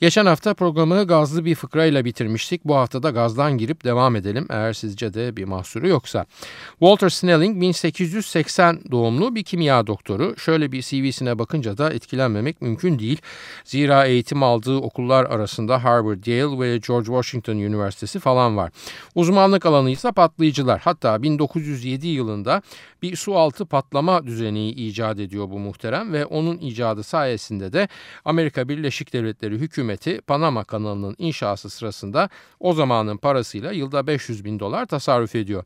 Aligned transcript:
Geçen 0.00 0.26
hafta 0.26 0.54
programı 0.54 1.06
gazlı 1.06 1.44
bir 1.44 1.54
fıkrayla 1.54 2.04
bitirmiştik. 2.04 2.64
Bu 2.64 2.76
hafta 2.76 3.02
da 3.02 3.10
gazdan 3.10 3.58
girip 3.58 3.84
devam 3.84 4.16
edelim 4.16 4.46
eğer 4.50 4.72
sizce 4.72 5.14
de 5.14 5.36
bir 5.36 5.44
mahsuru 5.44 5.88
yoksa. 5.88 6.26
Walter 6.70 7.08
Snelling 7.08 7.60
1880 7.60 8.80
doğumlu 8.90 9.34
bir 9.34 9.42
kimya 9.42 9.86
doktoru. 9.86 10.36
Şöyle 10.36 10.72
bir 10.72 10.82
CV'sine 10.82 11.38
bakınca 11.38 11.78
da 11.78 11.92
etkilenmemek 11.92 12.62
mümkün 12.62 12.98
değil. 12.98 13.20
Zira 13.64 14.06
eğitim 14.06 14.42
aldığı 14.42 14.76
okullar 14.76 15.24
arasında 15.24 15.84
Harvard, 15.84 16.26
Yale 16.26 16.60
ve 16.60 16.78
George 16.78 17.06
Washington 17.06 17.56
Üniversitesi 17.56 18.18
falan 18.18 18.56
var. 18.56 18.72
Uzmanlık 19.14 19.66
alanı 19.66 19.90
ise 19.90 20.12
patlayıcılar. 20.12 20.80
Hatta 20.84 21.22
1907 21.22 22.08
yılında 22.08 22.62
bir 23.02 23.16
su 23.16 23.36
altı 23.36 23.66
patlama 23.66 24.26
düzeni 24.26 24.68
icat 24.70 25.18
ediyor 25.20 25.50
bu 25.50 25.58
muhterem 25.58 26.12
ve 26.12 26.26
onun 26.26 26.58
icadı 26.58 27.02
sayesinde 27.02 27.72
de 27.72 27.88
Amerika 28.24 28.68
Birleşik 28.68 29.12
Devletleri 29.12 29.54
hükümeti 29.54 29.85
hükümeti 29.86 30.20
Panama 30.20 30.64
kanalının 30.64 31.16
inşası 31.18 31.70
sırasında 31.70 32.28
o 32.60 32.72
zamanın 32.72 33.16
parasıyla 33.16 33.72
yılda 33.72 34.06
500 34.06 34.44
bin 34.44 34.60
dolar 34.60 34.86
tasarruf 34.86 35.34
ediyor. 35.34 35.64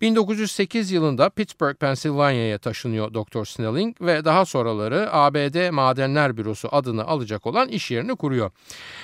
1908 0.00 0.90
yılında 0.90 1.30
Pittsburgh, 1.30 1.74
Pennsylvania'ya 1.74 2.58
taşınıyor 2.58 3.14
Dr. 3.14 3.44
Snelling 3.44 4.00
ve 4.00 4.24
daha 4.24 4.44
sonraları 4.44 5.08
ABD 5.12 5.70
Madenler 5.70 6.36
Bürosu 6.36 6.68
adını 6.72 7.04
alacak 7.04 7.46
olan 7.46 7.68
iş 7.68 7.90
yerini 7.90 8.16
kuruyor. 8.16 8.50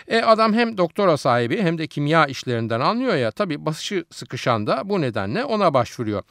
E 0.09 0.21
adam 0.21 0.55
hem 0.55 0.79
doktora 0.79 1.17
sahibi 1.17 1.63
hem 1.63 1.79
de 1.79 1.87
kimya 1.87 2.27
işlerinden 2.27 2.81
anlıyor 2.81 3.15
ya 3.17 3.31
tabii 3.31 3.67
başı 3.67 4.05
sıkışan 4.11 4.67
da 4.67 4.83
bu 4.85 5.01
nedenle 5.01 5.45
ona 5.45 5.75
başvuruyor. 5.75 6.23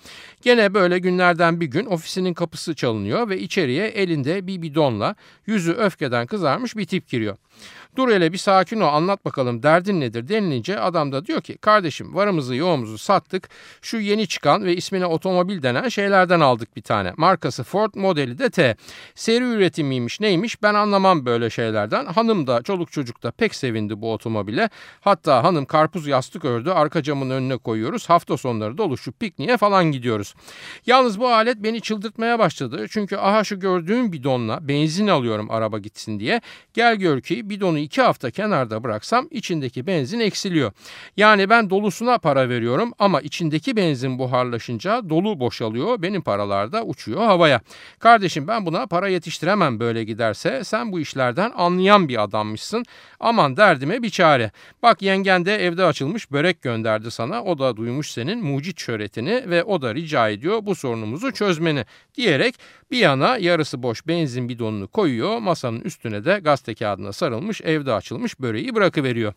Gene 0.42 0.74
böyle 0.74 1.00
günlerden 1.00 1.62
bir 1.62 1.68
gün 1.68 1.86
ofisinin 1.86 2.34
kapısı 2.34 2.76
çalınıyor 2.76 3.30
ve 3.30 3.40
içeriye 3.40 3.88
elinde 3.88 4.48
bir 4.48 4.62
bidonla 4.62 5.16
yüzü 5.48 5.72
öfkeden 5.74 6.28
kızarmış 6.28 6.76
bir 6.76 6.86
tip 6.86 7.10
giriyor. 7.10 7.38
Dur 7.96 8.12
hele 8.12 8.34
bir 8.34 8.38
sakin 8.38 8.80
ol 8.80 8.88
anlat 8.88 9.26
bakalım 9.26 9.64
derdin 9.64 10.00
nedir 10.00 10.28
denilince 10.28 10.80
adam 10.80 11.12
da 11.12 11.26
diyor 11.26 11.42
ki 11.42 11.58
kardeşim 11.58 12.16
varımızı 12.16 12.56
yoğumuzu 12.56 12.98
sattık 12.98 13.50
şu 13.82 13.98
yeni 13.98 14.28
çıkan 14.28 14.64
ve 14.66 14.76
ismine 14.76 15.06
otomobil 15.06 15.64
denen 15.64 15.90
şeylerden 15.90 16.40
aldık 16.40 16.76
bir 16.76 16.82
tane. 16.82 17.14
Markası 17.18 17.64
Ford 17.64 17.92
modeli 17.96 18.38
de 18.38 18.50
T. 18.50 18.76
Seri 19.16 19.44
üretimiymiş 19.44 20.20
neymiş 20.20 20.64
ben 20.64 20.74
anlamam 20.74 21.26
böyle 21.26 21.50
şeylerden. 21.50 22.06
Hanım 22.06 22.48
da 22.48 22.62
çoluk 22.62 22.92
çocuk 22.92 23.24
da 23.24 23.32
pek 23.32 23.56
sevindi 23.56 24.02
bu 24.02 24.14
otomobile. 24.14 24.70
Hatta 25.02 25.44
hanım 25.44 25.66
karpuz 25.66 26.08
yastık 26.08 26.46
ördü 26.46 26.70
arka 26.70 27.04
camın 27.04 27.30
önüne 27.30 27.58
koyuyoruz. 27.58 28.10
Hafta 28.10 28.38
sonları 28.38 28.78
doluşup 28.78 29.20
pikniğe 29.20 29.58
falan 29.58 29.86
gidiyoruz. 29.92 30.34
Yalnız 30.86 31.20
bu 31.20 31.28
alet 31.28 31.58
beni 31.58 31.82
çıldırtmaya 31.82 32.40
başladı. 32.40 32.86
Çünkü 32.90 33.18
aha 33.18 33.44
şu 33.44 33.60
gördüğüm 33.60 34.12
bidonla 34.12 34.68
benzin 34.68 35.08
alıyorum 35.08 35.52
araba 35.52 35.80
gitsin 35.80 36.20
diye. 36.20 36.42
Gel 36.74 36.96
gör 36.96 37.22
ki 37.22 37.50
bidonu 37.50 37.85
iki 37.86 38.02
hafta 38.02 38.32
kenarda 38.32 38.84
bıraksam 38.84 39.28
içindeki 39.32 39.88
benzin 39.88 40.20
eksiliyor. 40.20 40.72
Yani 41.18 41.50
ben 41.50 41.70
dolusuna 41.70 42.18
para 42.18 42.50
veriyorum 42.50 42.92
ama 43.00 43.22
içindeki 43.22 43.76
benzin 43.76 44.20
buharlaşınca 44.20 45.10
dolu 45.10 45.40
boşalıyor. 45.40 46.02
Benim 46.02 46.22
paralar 46.22 46.72
da 46.72 46.84
uçuyor 46.84 47.22
havaya. 47.22 47.62
Kardeşim 48.00 48.48
ben 48.48 48.66
buna 48.66 48.88
para 48.88 49.08
yetiştiremem 49.08 49.80
böyle 49.80 50.04
giderse. 50.04 50.64
Sen 50.64 50.92
bu 50.92 51.00
işlerden 51.00 51.52
anlayan 51.56 52.10
bir 52.10 52.24
adammışsın. 52.24 52.86
Aman 53.20 53.58
derdime 53.58 54.04
bir 54.04 54.10
çare. 54.10 54.52
Bak 54.84 55.02
yengen 55.02 55.46
de 55.46 55.56
evde 55.56 55.86
açılmış 55.86 56.32
börek 56.32 56.62
gönderdi 56.62 57.12
sana. 57.12 57.44
O 57.44 57.60
da 57.60 57.78
duymuş 57.78 58.12
senin 58.12 58.44
mucit 58.44 58.80
şöhretini 58.80 59.44
ve 59.50 59.64
o 59.64 59.82
da 59.82 59.96
rica 59.96 60.30
ediyor 60.30 60.60
bu 60.62 60.76
sorunumuzu 60.76 61.32
çözmeni 61.32 61.86
diyerek 62.16 62.56
bir 62.92 62.98
yana 62.98 63.38
yarısı 63.38 63.84
boş 63.84 64.08
benzin 64.08 64.50
bidonunu 64.50 64.88
koyuyor. 64.88 65.38
Masanın 65.40 65.82
üstüne 65.82 66.26
de 66.26 66.40
gazete 66.44 66.76
kağıdına 66.76 67.14
sarılmış 67.14 67.62
evde 67.62 67.94
açılmış 67.94 68.40
böreği 68.40 68.76
bırakıveriyor. 68.76 69.34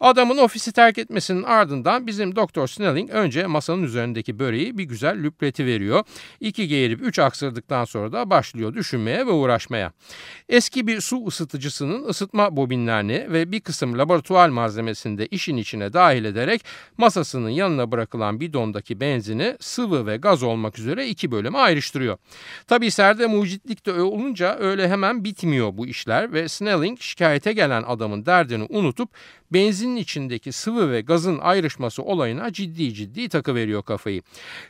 Adamın 0.00 0.38
ofisi 0.38 0.72
terk 0.72 0.98
etmesinin 0.98 1.42
ardından 1.42 2.06
bizim 2.06 2.36
Doktor 2.36 2.66
Snelling 2.66 3.10
önce 3.10 3.46
masanın 3.46 3.82
üzerindeki 3.82 4.38
böreği 4.38 4.78
bir 4.78 4.84
güzel 4.84 5.22
lüpleti 5.22 5.66
veriyor. 5.66 6.04
İki 6.40 6.68
geğirip 6.68 7.02
üç 7.02 7.18
aksırdıktan 7.18 7.84
sonra 7.84 8.12
da 8.12 8.30
başlıyor 8.30 8.74
düşünmeye 8.74 9.26
ve 9.26 9.30
uğraşmaya. 9.30 9.92
Eski 10.48 10.86
bir 10.86 11.00
su 11.00 11.26
ısıtıcısının 11.26 12.08
ısıtma 12.08 12.56
bobinlerini 12.56 13.26
ve 13.32 13.52
bir 13.52 13.60
kısım 13.60 13.98
laboratuvar 13.98 14.48
malzemesini 14.48 15.18
de 15.18 15.26
işin 15.26 15.56
içine 15.56 15.92
dahil 15.92 16.24
ederek 16.24 16.64
masasının 16.96 17.48
yanına 17.48 17.92
bırakılan 17.92 18.40
bidondaki 18.40 19.00
benzini 19.00 19.56
sıvı 19.60 20.06
ve 20.06 20.16
gaz 20.16 20.42
olmak 20.42 20.78
üzere 20.78 21.08
iki 21.08 21.30
bölüme 21.30 21.58
ayrıştırıyor. 21.58 22.18
Tabi 22.74 22.90
serde 22.90 23.26
mucitlik 23.26 23.86
de 23.86 24.02
olunca 24.02 24.56
öyle 24.58 24.88
hemen 24.88 25.24
bitmiyor 25.24 25.76
bu 25.76 25.86
işler 25.86 26.32
ve 26.32 26.48
Snelling 26.48 27.00
şikayete 27.00 27.52
gelen 27.52 27.82
adamın 27.82 28.26
derdini 28.26 28.66
unutup 28.68 29.10
benzinin 29.54 29.96
içindeki 29.96 30.52
sıvı 30.52 30.92
ve 30.92 31.00
gazın 31.00 31.38
ayrışması 31.38 32.02
olayına 32.02 32.52
ciddi 32.52 32.94
ciddi 32.94 33.28
takı 33.28 33.54
veriyor 33.54 33.82
kafayı. 33.82 34.22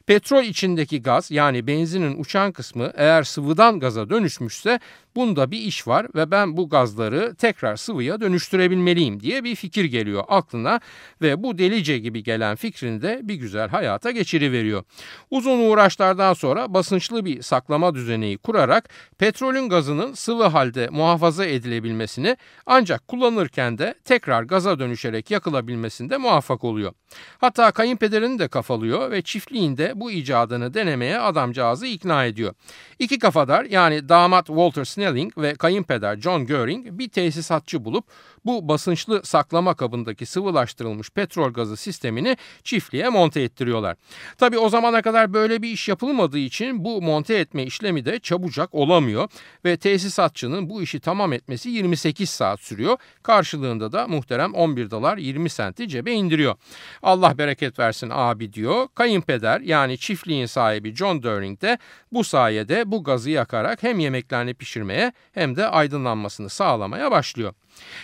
Petrol 0.06 0.42
içindeki 0.42 1.02
gaz 1.02 1.30
yani 1.30 1.66
benzinin 1.66 2.20
uçan 2.20 2.52
kısmı 2.52 2.92
eğer 2.96 3.22
sıvıdan 3.22 3.80
gaza 3.80 4.10
dönüşmüşse 4.10 4.80
Bunda 5.16 5.50
bir 5.50 5.58
iş 5.58 5.88
var 5.88 6.06
ve 6.14 6.30
ben 6.30 6.56
bu 6.56 6.68
gazları 6.68 7.34
tekrar 7.34 7.76
sıvıya 7.76 8.20
dönüştürebilmeliyim 8.20 9.20
diye 9.20 9.44
bir 9.44 9.54
fikir 9.54 9.84
geliyor 9.84 10.24
aklına 10.28 10.80
ve 11.22 11.42
bu 11.42 11.58
delice 11.58 11.98
gibi 11.98 12.22
gelen 12.22 12.56
fikrini 12.56 13.02
de 13.02 13.20
bir 13.22 13.34
güzel 13.34 13.68
hayata 13.68 14.10
geçiriveriyor. 14.10 14.82
Uzun 15.30 15.58
uğraşlardan 15.58 16.32
sonra 16.32 16.74
basınçlı 16.74 17.24
bir 17.24 17.42
saklama 17.42 17.94
düzeneği 17.94 18.38
kurarak 18.38 18.88
petrolün 19.18 19.68
gazının 19.68 20.14
sıvı 20.14 20.44
halde 20.44 20.88
muhafaza 20.90 21.46
edilebilmesini 21.46 22.36
ancak 22.66 23.08
kullanırken 23.08 23.78
de 23.78 23.94
tekrar 24.04 24.42
gaza 24.42 24.73
dönüşerek 24.78 25.30
yakılabilmesinde 25.30 26.16
muvaffak 26.16 26.64
oluyor. 26.64 26.92
Hatta 27.38 27.72
kayınpederini 27.72 28.38
de 28.38 28.48
kafalıyor 28.48 29.10
ve 29.10 29.22
çiftliğinde 29.22 29.92
bu 29.96 30.10
icadını 30.10 30.74
denemeye 30.74 31.18
adamcağızı 31.18 31.86
ikna 31.86 32.24
ediyor. 32.24 32.54
İki 32.98 33.18
kafadar 33.18 33.64
yani 33.64 34.08
damat 34.08 34.46
Walter 34.46 34.84
Snell 34.84 35.04
Snelling 35.04 35.38
ve 35.38 35.54
kayınpeder 35.54 36.20
John 36.20 36.46
Göring 36.46 36.86
bir 36.90 37.08
tesisatçı 37.08 37.84
bulup 37.84 38.04
bu 38.46 38.68
basınçlı 38.68 39.22
saklama 39.24 39.74
kabındaki 39.74 40.26
sıvılaştırılmış 40.26 41.10
petrol 41.10 41.52
gazı 41.52 41.76
sistemini 41.76 42.36
çiftliğe 42.62 43.08
monte 43.08 43.42
ettiriyorlar. 43.42 43.96
Tabi 44.38 44.58
o 44.58 44.68
zamana 44.68 45.02
kadar 45.02 45.32
böyle 45.32 45.62
bir 45.62 45.68
iş 45.68 45.88
yapılmadığı 45.88 46.38
için 46.38 46.84
bu 46.84 47.02
monte 47.02 47.34
etme 47.34 47.62
işlemi 47.64 48.04
de 48.04 48.18
çabucak 48.18 48.74
olamıyor 48.74 49.28
ve 49.64 49.76
tesisatçının 49.76 50.70
bu 50.70 50.82
işi 50.82 51.00
tamam 51.00 51.32
etmesi 51.32 51.68
28 51.68 52.30
saat 52.30 52.60
sürüyor. 52.60 52.96
Karşılığında 53.22 53.92
da 53.92 54.08
muhterem 54.08 54.54
11 54.54 54.90
dolar 54.90 55.16
20 55.16 55.50
senti 55.50 55.88
cebe 55.88 56.12
indiriyor. 56.12 56.54
Allah 57.02 57.38
bereket 57.38 57.78
versin 57.78 58.10
abi 58.12 58.52
diyor. 58.52 58.88
Kayınpeder 58.94 59.60
yani 59.60 59.98
çiftliğin 59.98 60.46
sahibi 60.46 60.94
John 60.94 61.22
During 61.22 61.60
de 61.60 61.78
bu 62.12 62.24
sayede 62.24 62.90
bu 62.90 63.04
gazı 63.04 63.30
yakarak 63.30 63.82
hem 63.82 63.98
yemeklerini 63.98 64.54
pişirmeye 64.54 65.12
hem 65.32 65.56
de 65.56 65.68
aydınlanmasını 65.68 66.48
sağlamaya 66.48 67.10
başlıyor. 67.10 67.54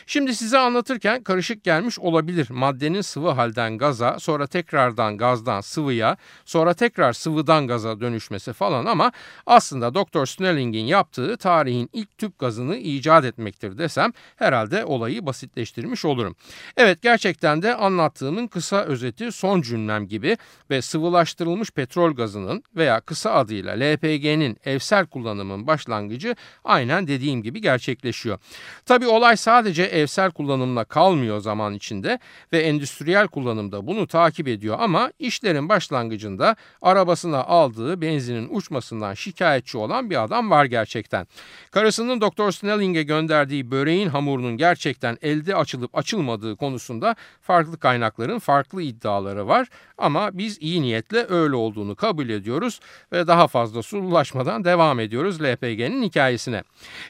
Şimdi 0.07 0.30
size 0.32 0.59
anlatırken 0.59 1.23
karışık 1.23 1.65
gelmiş 1.65 1.99
olabilir. 1.99 2.50
Maddenin 2.50 3.00
sıvı 3.00 3.31
halden 3.31 3.79
gaza, 3.79 4.19
sonra 4.19 4.47
tekrardan 4.47 5.17
gazdan 5.17 5.61
sıvıya, 5.61 6.17
sonra 6.44 6.75
tekrar 6.75 7.12
sıvıdan 7.12 7.67
gaza 7.67 8.00
dönüşmesi 8.00 8.53
falan 8.53 8.87
ama 8.87 9.12
aslında 9.47 9.94
Dr. 9.94 10.27
Snelling'in 10.27 10.85
yaptığı 10.85 11.37
tarihin 11.37 11.91
ilk 11.93 12.19
tüp 12.19 12.38
gazını 12.38 12.77
icat 12.77 13.25
etmektir 13.25 13.79
desem 13.79 14.12
herhalde 14.37 14.85
olayı 14.85 15.27
basitleştirmiş 15.27 16.05
olurum. 16.05 16.37
Evet 16.76 17.03
gerçekten 17.03 17.62
de 17.62 17.75
anlattığımın 17.75 18.47
kısa 18.47 18.83
özeti 18.83 19.33
son 19.33 19.62
cümlem 19.62 20.09
gibi 20.09 20.37
ve 20.71 20.83
sıvılaştırılmış 20.83 21.71
petrol 21.71 22.15
gazının 22.15 22.62
veya 22.76 23.00
kısa 23.00 23.33
adıyla 23.33 23.73
LPG'nin 23.73 24.56
evsel 24.65 25.06
kullanımın 25.06 25.67
başlangıcı 25.67 26.37
aynen 26.65 27.06
dediğim 27.06 27.43
gibi 27.43 27.61
gerçekleşiyor. 27.61 28.38
Tabi 28.87 29.06
olay 29.06 29.37
sadece 29.37 29.83
evsel 29.83 30.20
bireysel 30.21 30.31
kullanımla 30.31 30.85
kalmıyor 30.85 31.41
zaman 31.41 31.75
içinde 31.75 32.19
ve 32.53 32.61
endüstriyel 32.61 33.29
kullanımda 33.29 33.87
bunu 33.87 34.07
takip 34.07 34.49
ediyor 34.49 34.77
ama 34.81 35.13
işlerin 35.19 35.69
başlangıcında 35.69 36.57
arabasına 36.83 37.45
aldığı 37.45 38.01
benzinin 38.01 38.49
uçmasından 38.51 39.15
şikayetçi 39.15 39.79
olan 39.79 40.11
bir 40.11 40.23
adam 40.25 40.51
var 40.51 40.65
gerçekten. 40.65 41.27
Karısının 41.71 42.21
Doktor 42.21 42.53
Snelling'e 42.53 43.03
gönderdiği 43.03 43.71
böreğin 43.71 44.09
hamurunun 44.09 44.57
gerçekten 44.57 45.19
elde 45.23 45.57
açılıp 45.57 45.99
açılmadığı 45.99 46.57
konusunda 46.57 47.17
farklı 47.43 47.79
kaynakların 47.79 48.39
farklı 48.39 48.83
iddiaları 48.83 49.47
var 49.47 49.69
ama 49.99 50.31
biz 50.33 50.59
iyi 50.61 50.83
niyetle 50.83 51.27
öyle 51.29 51.57
olduğunu 51.57 51.95
kabul 51.95 52.29
ediyoruz 52.29 52.81
ve 53.13 53.27
daha 53.27 53.49
fazla 53.49 53.83
sululaşmadan 53.83 54.65
devam 54.65 55.01
ediyoruz 55.01 55.43
LPG'nin 55.43 56.03
hikayesine. 56.03 56.63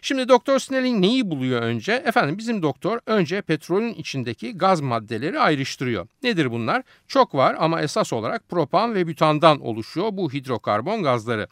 Şimdi 0.03 0.29
Doktor 0.29 0.59
Snelling 0.59 1.01
neyi 1.01 1.31
buluyor 1.31 1.63
önce? 1.63 1.93
Efendim 1.93 2.39
bizim 2.39 2.63
doktor 2.63 3.00
önce 3.07 3.43
petrolün 3.43 3.95
içindeki 3.95 4.59
gaz 4.59 4.81
maddeleri 4.81 5.41
ayrıştırıyor. 5.41 6.09
Nedir 6.23 6.51
bunlar? 6.51 6.83
Çok 7.09 7.35
var 7.35 7.57
ama 7.59 7.83
esas 7.83 8.13
olarak 8.13 8.49
propan 8.49 8.95
ve 8.95 9.07
butandan 9.09 9.61
oluşuyor 9.61 10.09
bu 10.13 10.33
hidrokarbon 10.33 11.03
gazları. 11.03 11.49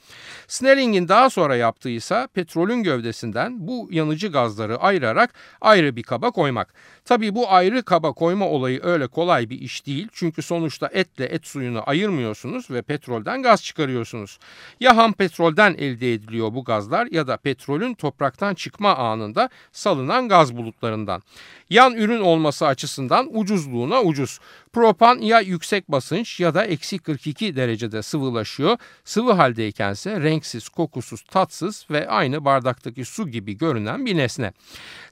Snelling'in 0.46 1.08
daha 1.08 1.30
sonra 1.30 1.56
yaptığı 1.56 1.88
ise 1.88 2.28
petrolün 2.34 2.82
gövdesinden 2.82 3.68
bu 3.68 3.88
yanıcı 3.90 4.28
gazları 4.28 4.76
ayırarak 4.76 5.34
ayrı 5.60 5.96
bir 5.96 6.02
kaba 6.02 6.30
koymak. 6.30 6.74
Tabii 7.08 7.34
bu 7.34 7.52
ayrı 7.52 7.82
kaba 7.82 8.12
koyma 8.12 8.48
olayı 8.48 8.80
öyle 8.82 9.06
kolay 9.06 9.50
bir 9.50 9.60
iş 9.60 9.86
değil. 9.86 10.08
Çünkü 10.12 10.42
sonuçta 10.42 10.90
etle 10.92 11.24
et 11.24 11.46
suyunu 11.46 11.82
ayırmıyorsunuz 11.86 12.70
ve 12.70 12.82
petrolden 12.82 13.42
gaz 13.42 13.62
çıkarıyorsunuz. 13.62 14.38
Ya 14.80 14.96
ham 14.96 15.12
petrolden 15.12 15.74
elde 15.74 16.12
ediliyor 16.12 16.54
bu 16.54 16.64
gazlar 16.64 17.08
ya 17.10 17.26
da 17.26 17.36
petrolün 17.36 17.94
topraktan 17.94 18.54
çıkma 18.54 18.94
anında 18.94 19.48
salınan 19.72 20.28
gaz 20.28 20.56
bulutlarından. 20.56 21.22
Yan 21.70 21.94
ürün 21.94 22.20
olması 22.20 22.66
açısından 22.66 23.28
ucuzluğuna 23.32 24.02
ucuz. 24.02 24.38
Propan 24.72 25.18
ya 25.18 25.40
yüksek 25.40 25.92
basınç 25.92 26.40
ya 26.40 26.54
da 26.54 26.64
eksi 26.64 26.98
42 26.98 27.56
derecede 27.56 28.02
sıvılaşıyor. 28.02 28.76
Sıvı 29.04 29.32
haldeykense 29.32 30.20
renksiz, 30.20 30.68
kokusuz, 30.68 31.22
tatsız 31.22 31.86
ve 31.90 32.08
aynı 32.08 32.44
bardaktaki 32.44 33.04
su 33.04 33.28
gibi 33.28 33.58
görünen 33.58 34.06
bir 34.06 34.16
nesne. 34.16 34.52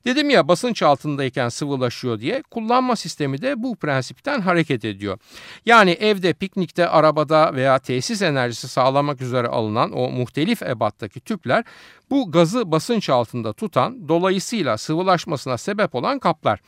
Dedim 0.04 0.30
ya 0.30 0.48
basınç 0.48 0.82
altındayken 0.82 1.48
sıvılaşıyor 1.48 2.20
diye 2.20 2.42
kullanma 2.42 2.96
sistemi 2.96 3.42
de 3.42 3.62
bu 3.62 3.76
prensipten 3.76 4.40
hareket 4.40 4.84
ediyor. 4.84 5.18
Yani 5.66 5.90
evde, 5.90 6.32
piknikte, 6.32 6.88
arabada 6.88 7.54
veya 7.54 7.78
tesis 7.78 8.22
enerjisi 8.22 8.68
sağlamak 8.68 9.22
üzere 9.22 9.48
alınan 9.48 9.92
o 9.92 10.10
muhtelif 10.10 10.62
ebattaki 10.62 11.20
tüpler 11.20 11.64
bu 12.10 12.30
gazı 12.32 12.70
basınç 12.70 13.10
altında 13.10 13.52
tutan 13.52 14.08
dolayısıyla 14.08 14.78
sıvılaşmasına 14.78 15.58
sebep 15.58 15.94
olan 15.94 16.18
kaplar. 16.18 16.45
Claro. 16.46 16.60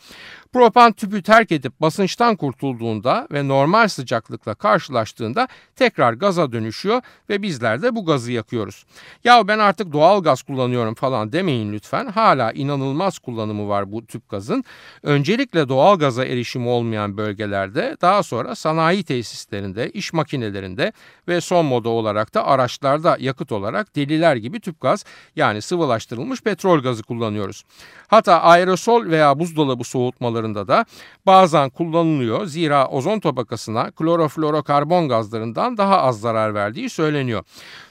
Propan 0.52 0.92
tüpü 0.92 1.22
terk 1.22 1.52
edip 1.52 1.80
basınçtan 1.80 2.36
kurtulduğunda 2.36 3.28
ve 3.32 3.48
normal 3.48 3.88
sıcaklıkla 3.88 4.54
karşılaştığında 4.54 5.48
tekrar 5.76 6.12
gaza 6.12 6.52
dönüşüyor 6.52 7.02
ve 7.28 7.42
bizler 7.42 7.82
de 7.82 7.94
bu 7.94 8.04
gazı 8.04 8.32
yakıyoruz. 8.32 8.84
Ya 9.24 9.48
ben 9.48 9.58
artık 9.58 9.92
doğal 9.92 10.22
gaz 10.22 10.42
kullanıyorum 10.42 10.94
falan 10.94 11.32
demeyin 11.32 11.72
lütfen. 11.72 12.06
Hala 12.06 12.52
inanılmaz 12.52 13.18
kullanımı 13.18 13.68
var 13.68 13.92
bu 13.92 14.06
tüp 14.06 14.28
gazın. 14.28 14.64
Öncelikle 15.02 15.68
doğal 15.68 15.98
gaza 15.98 16.24
erişimi 16.24 16.68
olmayan 16.68 17.16
bölgelerde 17.16 17.96
daha 18.00 18.22
sonra 18.22 18.54
sanayi 18.54 19.04
tesislerinde, 19.04 19.90
iş 19.90 20.12
makinelerinde 20.12 20.92
ve 21.28 21.40
son 21.40 21.66
moda 21.66 21.88
olarak 21.88 22.34
da 22.34 22.46
araçlarda 22.46 23.16
yakıt 23.20 23.52
olarak 23.52 23.96
deliler 23.96 24.36
gibi 24.36 24.60
tüp 24.60 24.80
gaz 24.80 25.04
yani 25.36 25.62
sıvılaştırılmış 25.62 26.42
petrol 26.42 26.82
gazı 26.82 27.02
kullanıyoruz. 27.02 27.64
Hatta 28.08 28.40
aerosol 28.40 29.06
veya 29.06 29.38
buzdolabı 29.38 29.84
soğutmalarında 30.38 30.68
da 30.68 30.84
bazen 31.26 31.70
kullanılıyor. 31.70 32.46
Zira 32.46 32.88
ozon 32.88 33.20
tabakasına 33.20 33.90
kloroflorokarbon 33.90 35.08
gazlarından 35.08 35.76
daha 35.76 36.02
az 36.02 36.20
zarar 36.20 36.54
verdiği 36.54 36.90
söyleniyor. 36.90 37.44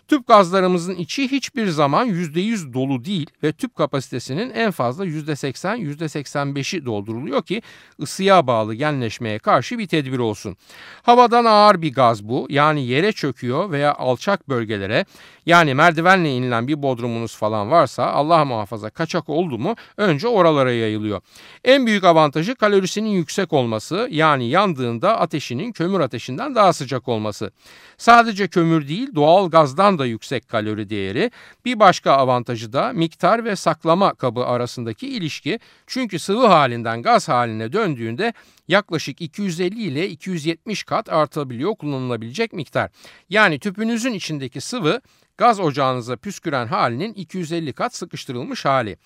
Tüp 0.08 0.28
gazlarımızın 0.28 0.96
içi 0.96 1.32
hiçbir 1.32 1.68
zaman 1.68 2.08
%100 2.08 2.74
dolu 2.74 3.06
değil 3.06 3.30
ve 3.44 3.52
tüp 3.52 3.76
kapasitesinin 3.76 4.50
en 4.50 4.72
fazla 4.72 5.06
%80, 5.06 5.78
%85'i 5.78 6.86
dolduruluyor 6.86 7.44
ki 7.44 7.62
ısıya 8.02 8.48
bağlı 8.48 8.74
genleşmeye 8.74 9.40
karşı 9.40 9.78
bir 9.78 9.88
tedbir 9.88 10.20
olsun. 10.20 10.58
Havadan 11.04 11.46
ağır 11.46 11.82
bir 11.82 11.94
gaz 11.94 12.24
bu 12.24 12.48
yani 12.50 12.86
yere 12.86 13.12
çöküyor 13.12 13.72
veya 13.72 13.94
alçak 13.94 14.50
bölgelere 14.50 15.06
yani 15.46 15.74
merdivenle 15.74 16.30
inilen 16.36 16.68
bir 16.68 16.84
bodrumunuz 16.84 17.36
falan 17.36 17.72
varsa 17.72 18.06
Allah 18.06 18.46
muhafaza 18.46 18.90
kaçak 18.90 19.30
oldu 19.30 19.58
mu 19.58 19.76
önce 19.98 20.28
oralara 20.28 20.72
yayılıyor. 20.72 21.22
En 21.64 21.86
büyük 21.86 22.04
avantajı 22.04 22.56
kalorisinin 22.56 23.10
yüksek 23.10 23.54
olması 23.54 24.08
yani 24.12 24.50
yandığında 24.50 25.20
ateşinin 25.20 25.72
kömür 25.72 26.00
ateşinden 26.00 26.56
daha 26.56 26.74
sıcak 26.74 27.08
olması. 27.08 27.52
Sadece 27.98 28.48
kömür 28.48 28.88
değil 28.88 29.16
doğal 29.16 29.50
gazdan 29.50 29.97
da 30.00 30.06
yüksek 30.06 30.50
kalori 30.50 30.90
değeri. 30.90 31.32
Bir 31.66 31.80
başka 31.80 32.12
avantajı 32.12 32.74
da 32.74 32.94
miktar 32.94 33.46
ve 33.46 33.56
saklama 33.56 34.14
kabı 34.14 34.46
arasındaki 34.46 35.08
ilişki. 35.08 35.60
Çünkü 35.88 36.20
sıvı 36.20 36.48
halinden 36.48 37.02
gaz 37.02 37.30
haline 37.30 37.74
döndüğünde 37.74 38.34
yaklaşık 38.68 39.22
250 39.22 39.82
ile 39.82 40.10
270 40.10 40.84
kat 40.84 41.10
artabiliyor 41.10 41.76
kullanılabilecek 41.76 42.54
miktar. 42.54 42.90
Yani 43.30 43.60
tüpünüzün 43.60 44.14
içindeki 44.14 44.62
sıvı 44.62 45.02
gaz 45.38 45.60
ocağınıza 45.60 46.16
püsküren 46.16 46.68
halinin 46.68 47.14
250 47.14 47.74
kat 47.74 47.96
sıkıştırılmış 47.96 48.66
hali. 48.66 48.98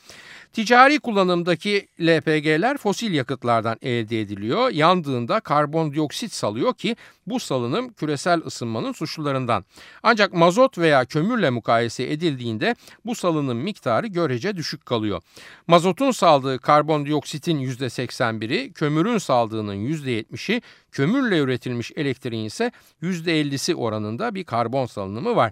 Ticari 0.54 1.00
kullanımdaki 1.00 1.88
LPG'ler 2.02 2.78
fosil 2.78 3.14
yakıtlardan 3.14 3.78
elde 3.82 4.22
ediliyor. 4.22 4.70
Yandığında 4.70 5.40
karbondioksit 5.40 6.34
salıyor 6.34 6.74
ki 6.74 6.96
bu 7.28 7.40
salınım 7.40 7.94
küresel 7.94 8.42
ısınmanın 8.46 8.92
suçlularından. 8.92 9.66
Ancak 10.04 10.34
mazot 10.34 10.78
veya 10.78 11.06
kömürle 11.06 11.50
mukayese 11.50 12.12
edildiğinde 12.12 12.76
bu 13.06 13.16
salınım 13.16 13.58
miktarı 13.58 14.08
görece 14.08 14.58
düşük 14.58 14.86
kalıyor. 14.86 15.22
Mazotun 15.68 16.12
saldığı 16.12 16.60
karbondioksitin 16.60 17.60
%81'i, 17.60 18.74
kömürün 18.74 19.18
saldığının 19.52 19.76
%70'i, 19.76 20.62
kömürle 20.92 21.38
üretilmiş 21.38 21.92
elektriğin 21.96 22.46
ise 22.46 22.72
%50'si 23.04 23.76
oranında 23.76 24.36
bir 24.36 24.44
karbon 24.44 24.86
salınımı 24.86 25.36
var. 25.36 25.52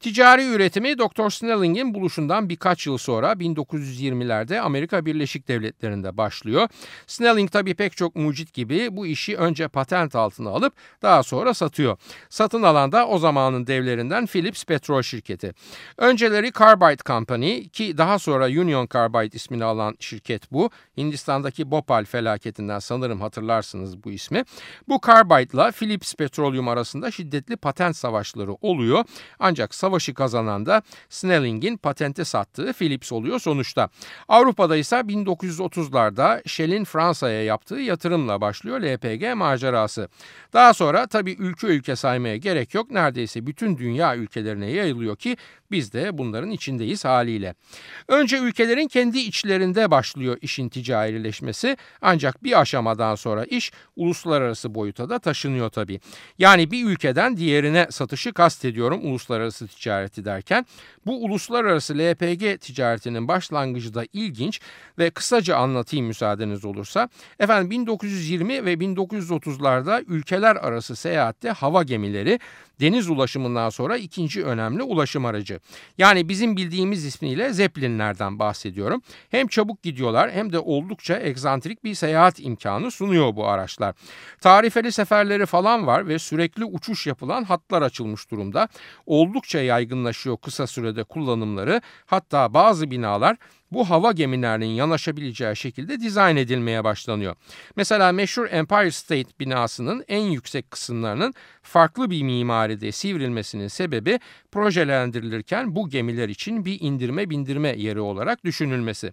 Ticari 0.00 0.46
üretimi 0.46 0.98
Dr. 0.98 1.30
Snelling'in 1.30 1.94
buluşundan 1.94 2.48
birkaç 2.48 2.86
yıl 2.86 2.98
sonra 2.98 3.32
1920'lerde 3.32 4.60
Amerika 4.60 5.06
Birleşik 5.06 5.48
Devletleri'nde 5.48 6.16
başlıyor. 6.16 6.68
Snelling 7.06 7.50
tabii 7.50 7.74
pek 7.74 7.96
çok 7.96 8.16
mucit 8.16 8.54
gibi 8.54 8.96
bu 8.96 9.06
işi 9.06 9.36
önce 9.36 9.68
patent 9.68 10.16
altına 10.16 10.50
alıp 10.50 10.74
daha 11.02 11.22
sonra 11.22 11.54
satıyor. 11.54 11.96
Satın 12.28 12.62
alan 12.62 12.92
da 12.92 13.08
o 13.08 13.18
zamanın 13.18 13.66
devlerinden 13.66 14.26
Philips 14.26 14.64
Petrol 14.64 15.02
Şirketi. 15.02 15.52
Önceleri 15.96 16.52
Carbide 16.52 17.02
Company 17.06 17.68
ki 17.68 17.98
daha 17.98 18.18
sonra 18.18 18.46
Union 18.46 18.88
Carbide 18.92 19.36
ismini 19.36 19.64
alan 19.64 19.96
şirket 20.00 20.52
bu. 20.52 20.70
Hindistan'daki 20.96 21.70
Bhopal 21.70 22.04
felaketinden 22.04 22.78
sanırım 22.78 23.20
hatırlarsınız 23.20 24.04
bu 24.04 24.10
ismi. 24.10 24.44
Bu 24.88 25.00
Carbide 25.06 25.72
Philips 25.72 26.14
Petroleum 26.14 26.68
arasında 26.68 27.10
şiddetli 27.10 27.56
patent 27.56 27.96
savaşları 27.96 28.52
oluyor. 28.52 29.04
Ancak 29.38 29.74
savaşı 29.74 30.14
kazanan 30.14 30.66
da 30.66 30.82
Snelling'in 31.08 31.76
patente 31.76 32.24
sattığı 32.24 32.72
Philips 32.72 33.12
oluyor 33.12 33.40
sonuçta. 33.40 33.88
Avrupa'da 34.28 34.76
ise 34.76 34.96
1930'larda 34.96 36.48
Shell'in 36.48 36.84
Fransa'ya 36.84 37.44
yaptığı 37.44 37.74
yatırımla 37.74 38.40
başlıyor 38.40 38.80
LPG 38.80 39.36
macerası. 39.36 40.08
Daha 40.52 40.74
sonra 40.74 41.06
tabii 41.06 41.36
ülke 41.38 41.66
ülke 41.66 41.96
saymaya 41.96 42.36
gerek 42.36 42.74
yok. 42.74 42.90
Neredeyse 42.90 43.46
bütün 43.46 43.78
dünya 43.78 44.16
ülkelerine 44.16 44.70
yayılıyor 44.70 45.16
ki 45.16 45.36
biz 45.70 45.92
de 45.92 46.18
bunların 46.18 46.50
içindeyiz 46.50 47.04
haliyle. 47.04 47.54
Önce 48.08 48.38
ülkelerin 48.38 48.88
kendi 48.88 49.18
içlerinde 49.18 49.90
başlıyor 49.90 50.38
işin 50.40 50.68
ticarileşmesi 50.68 51.76
ancak 52.02 52.44
bir 52.44 52.60
aşamadan 52.60 53.14
sonra 53.14 53.44
iş 53.44 53.72
uluslararası 53.96 54.74
boyuta 54.74 55.08
da 55.08 55.18
taşınıyor 55.18 55.70
tabii. 55.70 56.00
Yani 56.38 56.70
bir 56.70 56.86
ülkeden 56.86 57.36
diğerine 57.36 57.86
satışı 57.90 58.32
kastediyorum 58.32 59.00
uluslararası 59.02 59.66
ticareti 59.66 60.24
derken. 60.24 60.66
Bu 61.06 61.24
uluslararası 61.24 61.94
LPG 61.94 62.60
ticaretinin 62.60 63.28
başlangıcı 63.28 63.94
da 63.94 64.04
ilginç 64.12 64.60
ve 64.98 65.10
kısaca 65.10 65.56
anlatayım 65.56 66.06
müsaadeniz 66.06 66.64
olursa. 66.64 67.08
Efendim 67.38 67.70
1920 67.70 68.64
ve 68.64 68.74
1930'larda 68.74 70.04
ülkeler 70.06 70.56
arası 70.56 70.96
seyahatte 70.96 71.50
hava 71.50 71.82
gemileri 71.82 72.40
deniz 72.80 73.10
ulaşımından 73.10 73.70
sonra 73.70 73.96
ikinci 73.96 74.44
önemli 74.44 74.82
ulaşım 74.82 75.24
aracı. 75.24 75.55
Yani 75.98 76.28
bizim 76.28 76.56
bildiğimiz 76.56 77.04
ismiyle 77.04 77.52
Zeppelinlerden 77.52 78.38
bahsediyorum. 78.38 79.02
Hem 79.30 79.46
çabuk 79.46 79.82
gidiyorlar 79.82 80.30
hem 80.30 80.52
de 80.52 80.58
oldukça 80.58 81.20
egzantrik 81.20 81.84
bir 81.84 81.94
seyahat 81.94 82.40
imkanı 82.40 82.90
sunuyor 82.90 83.36
bu 83.36 83.48
araçlar. 83.48 83.94
Tarifeli 84.40 84.92
seferleri 84.92 85.46
falan 85.46 85.86
var 85.86 86.08
ve 86.08 86.18
sürekli 86.18 86.64
uçuş 86.64 87.06
yapılan 87.06 87.44
hatlar 87.44 87.82
açılmış 87.82 88.30
durumda. 88.30 88.68
Oldukça 89.06 89.60
yaygınlaşıyor 89.60 90.36
kısa 90.36 90.66
sürede 90.66 91.04
kullanımları. 91.04 91.80
Hatta 92.06 92.54
bazı 92.54 92.90
binalar 92.90 93.36
bu 93.72 93.90
hava 93.90 94.12
gemilerinin 94.12 94.66
yanaşabileceği 94.66 95.56
şekilde 95.56 96.00
dizayn 96.00 96.36
edilmeye 96.36 96.84
başlanıyor. 96.84 97.36
Mesela 97.76 98.12
meşhur 98.12 98.46
Empire 98.50 98.90
State 98.90 99.30
binasının 99.40 100.04
en 100.08 100.22
yüksek 100.22 100.70
kısımlarının 100.70 101.34
farklı 101.62 102.10
bir 102.10 102.22
mimaride 102.22 102.92
sivrilmesinin 102.92 103.68
sebebi 103.68 104.20
projelendirilirken 104.52 105.76
bu 105.76 105.88
gemiler 105.88 106.28
için 106.28 106.64
bir 106.64 106.80
indirme 106.80 107.30
bindirme 107.30 107.74
yeri 107.76 108.00
olarak 108.00 108.44
düşünülmesi. 108.44 109.12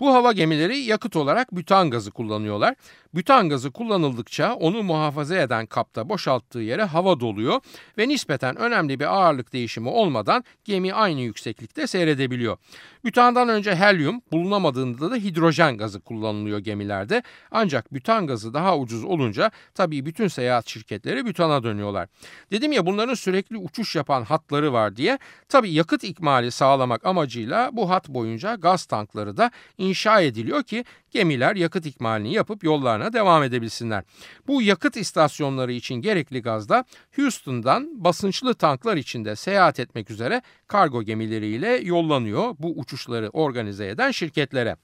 Bu 0.00 0.14
hava 0.14 0.32
gemileri 0.32 0.78
yakıt 0.78 1.16
olarak 1.16 1.56
bütan 1.56 1.90
gazı 1.90 2.10
kullanıyorlar. 2.10 2.74
Bütan 3.14 3.48
gazı 3.48 3.70
kullanıldıkça 3.70 4.54
onu 4.54 4.82
muhafaza 4.82 5.36
eden 5.36 5.66
kapta 5.66 6.08
boşalttığı 6.08 6.58
yere 6.58 6.82
hava 6.82 7.20
doluyor 7.20 7.60
ve 7.98 8.08
nispeten 8.08 8.56
önemli 8.56 9.00
bir 9.00 9.14
ağırlık 9.14 9.52
değişimi 9.52 9.88
olmadan 9.88 10.44
gemi 10.64 10.94
aynı 10.94 11.20
yükseklikte 11.20 11.86
seyredebiliyor. 11.86 12.56
Bütandan 13.04 13.48
önce 13.48 13.74
helyum 13.74 14.20
bulunamadığında 14.32 15.10
da 15.10 15.16
hidrojen 15.16 15.78
gazı 15.78 16.00
kullanılıyor 16.00 16.58
gemilerde. 16.58 17.22
Ancak 17.50 17.94
bütan 17.94 18.26
gazı 18.26 18.54
daha 18.54 18.78
ucuz 18.78 19.04
olunca 19.04 19.50
tabii 19.74 20.06
bütün 20.06 20.28
seyahat 20.28 20.68
şirketleri 20.68 21.26
bütana 21.26 21.62
dönüyorlar. 21.62 22.08
Dedim 22.50 22.72
ya 22.72 22.86
bunların 22.86 23.14
sürekli 23.14 23.56
uçuş 23.56 23.96
yapan 23.96 24.22
hatları 24.22 24.72
var 24.72 24.96
diye. 24.96 25.18
Tabii 25.48 25.70
yakıt 25.72 26.04
ikmali 26.04 26.50
sağlamak 26.50 27.06
amacıyla 27.06 27.70
bu 27.72 27.90
hat 27.90 28.08
boyunca 28.08 28.54
gaz 28.54 28.84
tankları 28.84 29.36
da 29.36 29.50
inşa 29.78 30.20
ediliyor 30.20 30.62
ki 30.62 30.84
gemiler 31.14 31.56
yakıt 31.56 31.86
ikmalini 31.86 32.34
yapıp 32.34 32.64
yollarına 32.64 33.12
devam 33.12 33.42
edebilsinler. 33.42 34.04
Bu 34.46 34.62
yakıt 34.62 34.96
istasyonları 34.96 35.72
için 35.72 35.94
gerekli 35.94 36.42
gaz 36.42 36.68
da 36.68 36.84
Houston'dan 37.16 38.04
basınçlı 38.04 38.54
tanklar 38.54 38.96
içinde 38.96 39.36
seyahat 39.36 39.80
etmek 39.80 40.10
üzere 40.10 40.42
kargo 40.68 41.02
gemileriyle 41.02 41.68
yollanıyor 41.68 42.56
bu 42.58 42.78
uçuşları 42.78 43.28
organize 43.28 43.88
eden 43.88 44.10
şirketlere. 44.10 44.76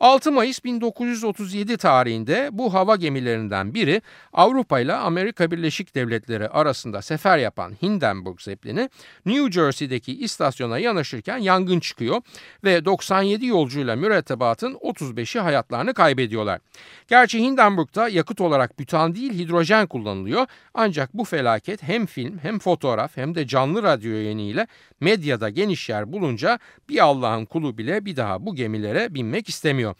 6 0.00 0.32
Mayıs 0.32 0.64
1937 0.64 1.76
tarihinde 1.76 2.48
bu 2.52 2.74
hava 2.74 2.96
gemilerinden 2.96 3.74
biri 3.74 4.02
Avrupa 4.32 4.80
ile 4.80 4.94
Amerika 4.94 5.50
Birleşik 5.50 5.94
Devletleri 5.94 6.48
arasında 6.48 7.02
sefer 7.02 7.38
yapan 7.38 7.72
Hindenburg 7.82 8.40
Zeppelin'i 8.40 8.90
New 9.26 9.52
Jersey'deki 9.52 10.18
istasyona 10.24 10.78
yanaşırken 10.78 11.38
yangın 11.38 11.80
çıkıyor 11.80 12.22
ve 12.64 12.84
97 12.84 13.46
yolcuyla 13.46 13.96
mürettebatın 13.96 14.74
35'i 14.74 15.40
hayatlarını 15.60 15.94
kaybediyorlar. 15.94 16.60
Gerçi 17.08 17.38
Hindenburg'da 17.38 18.08
yakıt 18.08 18.40
olarak 18.40 18.78
bütan 18.78 19.14
değil 19.14 19.32
hidrojen 19.32 19.86
kullanılıyor 19.86 20.46
ancak 20.74 21.14
bu 21.14 21.24
felaket 21.24 21.82
hem 21.82 22.06
film 22.06 22.38
hem 22.38 22.58
fotoğraf 22.58 23.16
hem 23.16 23.34
de 23.34 23.46
canlı 23.46 23.82
radyo 23.82 24.12
yayınıyla 24.12 24.66
medyada 25.00 25.50
geniş 25.50 25.88
yer 25.88 26.12
bulunca 26.12 26.58
bir 26.88 27.04
Allah'ın 27.04 27.44
kulu 27.44 27.78
bile 27.78 28.04
bir 28.04 28.16
daha 28.16 28.46
bu 28.46 28.54
gemilere 28.54 29.14
binmek 29.14 29.48
istemiyor. 29.48 29.94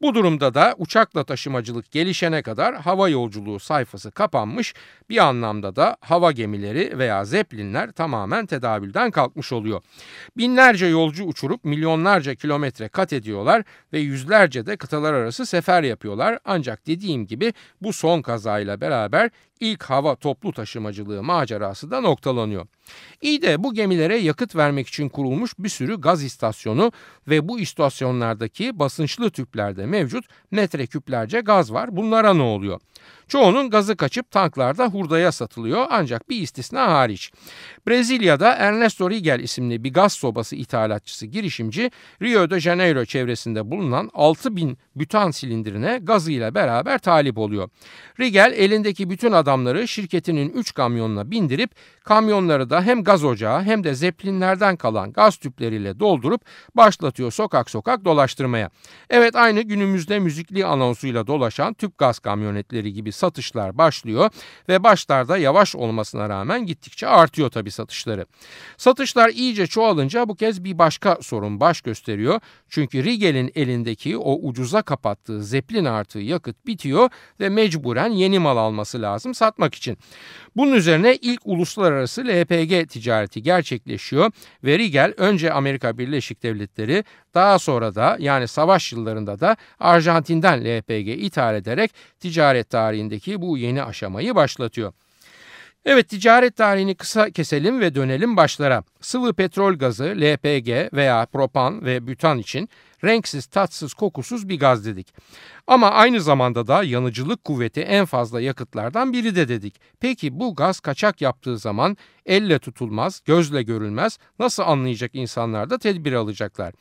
Bu 0.00 0.14
durumda 0.14 0.54
da 0.54 0.74
uçakla 0.78 1.24
taşımacılık 1.24 1.90
gelişene 1.90 2.42
kadar 2.42 2.74
hava 2.74 3.08
yolculuğu 3.08 3.60
sayfası 3.60 4.10
kapanmış 4.10 4.74
bir 5.10 5.18
anlamda 5.18 5.76
da 5.76 5.96
hava 6.00 6.32
gemileri 6.32 6.98
veya 6.98 7.24
zeplinler 7.24 7.92
tamamen 7.92 8.46
tedavülden 8.46 9.10
kalkmış 9.10 9.52
oluyor. 9.52 9.82
Binlerce 10.36 10.86
yolcu 10.86 11.24
uçurup 11.24 11.64
milyonlarca 11.64 12.34
kilometre 12.34 12.88
kat 12.88 13.12
ediyorlar 13.12 13.62
ve 13.92 13.98
yüzlerce 13.98 14.66
de 14.66 14.76
kıtalar 14.76 15.05
arası 15.14 15.46
sefer 15.46 15.82
yapıyorlar. 15.82 16.38
Ancak 16.44 16.86
dediğim 16.86 17.26
gibi 17.26 17.52
bu 17.82 17.92
son 17.92 18.22
kazayla 18.22 18.80
beraber 18.80 19.30
ilk 19.60 19.82
hava 19.82 20.14
toplu 20.14 20.52
taşımacılığı 20.52 21.22
macerası 21.22 21.90
da 21.90 22.00
noktalanıyor. 22.00 22.66
İyi 23.20 23.42
de 23.42 23.62
bu 23.64 23.74
gemilere 23.74 24.16
yakıt 24.16 24.56
vermek 24.56 24.88
için 24.88 25.08
kurulmuş 25.08 25.52
bir 25.58 25.68
sürü 25.68 26.00
gaz 26.00 26.24
istasyonu 26.24 26.92
ve 27.28 27.48
bu 27.48 27.60
istasyonlardaki 27.60 28.78
basınçlı 28.78 29.30
tüplerde 29.30 29.86
mevcut 29.86 30.24
metreküplerce 30.50 31.40
gaz 31.40 31.72
var. 31.72 31.96
Bunlara 31.96 32.34
ne 32.34 32.42
oluyor? 32.42 32.80
Çoğunun 33.28 33.70
gazı 33.70 33.96
kaçıp 33.96 34.30
tanklarda 34.30 34.86
hurdaya 34.86 35.32
satılıyor 35.32 35.86
ancak 35.90 36.30
bir 36.30 36.42
istisna 36.42 36.92
hariç. 36.92 37.32
Brezilya'da 37.88 38.54
Ernesto 38.54 39.10
Rigel 39.10 39.40
isimli 39.40 39.84
bir 39.84 39.92
gaz 39.92 40.12
sobası 40.12 40.56
ithalatçısı 40.56 41.26
girişimci 41.26 41.90
Rio 42.22 42.50
de 42.50 42.60
Janeiro 42.60 43.04
çevresinde 43.04 43.70
bulunan 43.70 44.10
6000 44.14 44.78
bütan 44.96 45.30
silindirine 45.30 45.98
gazıyla 46.02 46.54
beraber 46.54 46.98
talip 46.98 47.38
oluyor. 47.38 47.68
Rigel 48.20 48.52
elindeki 48.56 49.10
bütün 49.10 49.32
adamları 49.46 49.88
şirketinin 49.88 50.50
3 50.50 50.74
kamyonuna 50.74 51.30
bindirip 51.30 51.70
kamyonları 52.04 52.70
da 52.70 52.82
hem 52.82 53.04
gaz 53.04 53.24
ocağı 53.24 53.62
hem 53.62 53.84
de 53.84 53.94
zeplinlerden 53.94 54.76
kalan 54.76 55.12
gaz 55.12 55.36
tüpleriyle 55.36 56.00
doldurup 56.00 56.40
başlatıyor 56.74 57.32
sokak 57.32 57.70
sokak 57.70 58.04
dolaştırmaya. 58.04 58.70
Evet 59.10 59.36
aynı 59.36 59.60
günümüzde 59.60 60.18
müzikli 60.18 60.66
anonsuyla 60.66 61.26
dolaşan 61.26 61.74
tüp 61.74 61.98
gaz 61.98 62.18
kamyonetleri 62.18 62.92
gibi 62.92 63.12
satışlar 63.12 63.78
başlıyor 63.78 64.30
ve 64.68 64.84
başlarda 64.84 65.38
yavaş 65.38 65.76
olmasına 65.76 66.28
rağmen 66.28 66.66
gittikçe 66.66 67.06
artıyor 67.06 67.50
tabi 67.50 67.70
satışları. 67.70 68.26
Satışlar 68.76 69.28
iyice 69.28 69.66
çoğalınca 69.66 70.28
bu 70.28 70.34
kez 70.34 70.64
bir 70.64 70.78
başka 70.78 71.18
sorun 71.20 71.60
baş 71.60 71.80
gösteriyor. 71.80 72.40
Çünkü 72.68 73.04
Rigel'in 73.04 73.52
elindeki 73.54 74.16
o 74.16 74.48
ucuza 74.48 74.82
kapattığı 74.82 75.42
zeplin 75.42 75.84
artığı 75.84 76.20
yakıt 76.20 76.66
bitiyor 76.66 77.10
ve 77.40 77.48
mecburen 77.48 78.10
yeni 78.10 78.38
mal 78.38 78.56
alması 78.56 79.02
lazım 79.02 79.34
satmak 79.36 79.74
için. 79.74 79.98
Bunun 80.56 80.72
üzerine 80.72 81.16
ilk 81.16 81.40
uluslararası 81.44 82.24
LPG 82.24 82.88
ticareti 82.88 83.42
gerçekleşiyor 83.42 84.30
ve 84.64 84.78
Rigel 84.78 85.14
önce 85.16 85.52
Amerika 85.52 85.98
Birleşik 85.98 86.42
Devletleri 86.42 87.04
daha 87.34 87.58
sonra 87.58 87.94
da 87.94 88.16
yani 88.20 88.48
savaş 88.48 88.92
yıllarında 88.92 89.40
da 89.40 89.56
Arjantin'den 89.80 90.60
LPG 90.64 91.08
ithal 91.08 91.54
ederek 91.54 91.90
ticaret 92.20 92.70
tarihindeki 92.70 93.40
bu 93.40 93.58
yeni 93.58 93.82
aşamayı 93.82 94.34
başlatıyor. 94.34 94.92
Evet 95.84 96.08
ticaret 96.08 96.56
tarihini 96.56 96.94
kısa 96.94 97.30
keselim 97.30 97.80
ve 97.80 97.94
dönelim 97.94 98.36
başlara. 98.36 98.82
Sıvı 99.00 99.32
petrol 99.34 99.74
gazı, 99.74 100.04
LPG 100.04 100.68
veya 100.92 101.26
propan 101.32 101.84
ve 101.84 102.06
bütan 102.06 102.38
için 102.38 102.68
renksiz, 103.06 103.46
tatsız, 103.46 103.94
kokusuz 103.94 104.48
bir 104.48 104.58
gaz 104.58 104.86
dedik. 104.86 105.14
Ama 105.66 105.90
aynı 105.90 106.20
zamanda 106.20 106.66
da 106.66 106.82
yanıcılık 106.82 107.44
kuvveti 107.44 107.80
en 107.80 108.04
fazla 108.04 108.40
yakıtlardan 108.40 109.12
biri 109.12 109.36
de 109.36 109.48
dedik. 109.48 109.80
Peki 110.00 110.40
bu 110.40 110.54
gaz 110.54 110.80
kaçak 110.80 111.20
yaptığı 111.20 111.58
zaman 111.58 111.96
elle 112.26 112.58
tutulmaz, 112.58 113.22
gözle 113.24 113.62
görülmez 113.62 114.18
nasıl 114.38 114.62
anlayacak 114.62 115.10
insanlar 115.14 115.70
da 115.70 115.78
tedbir 115.78 116.12
alacaklar? 116.12 116.72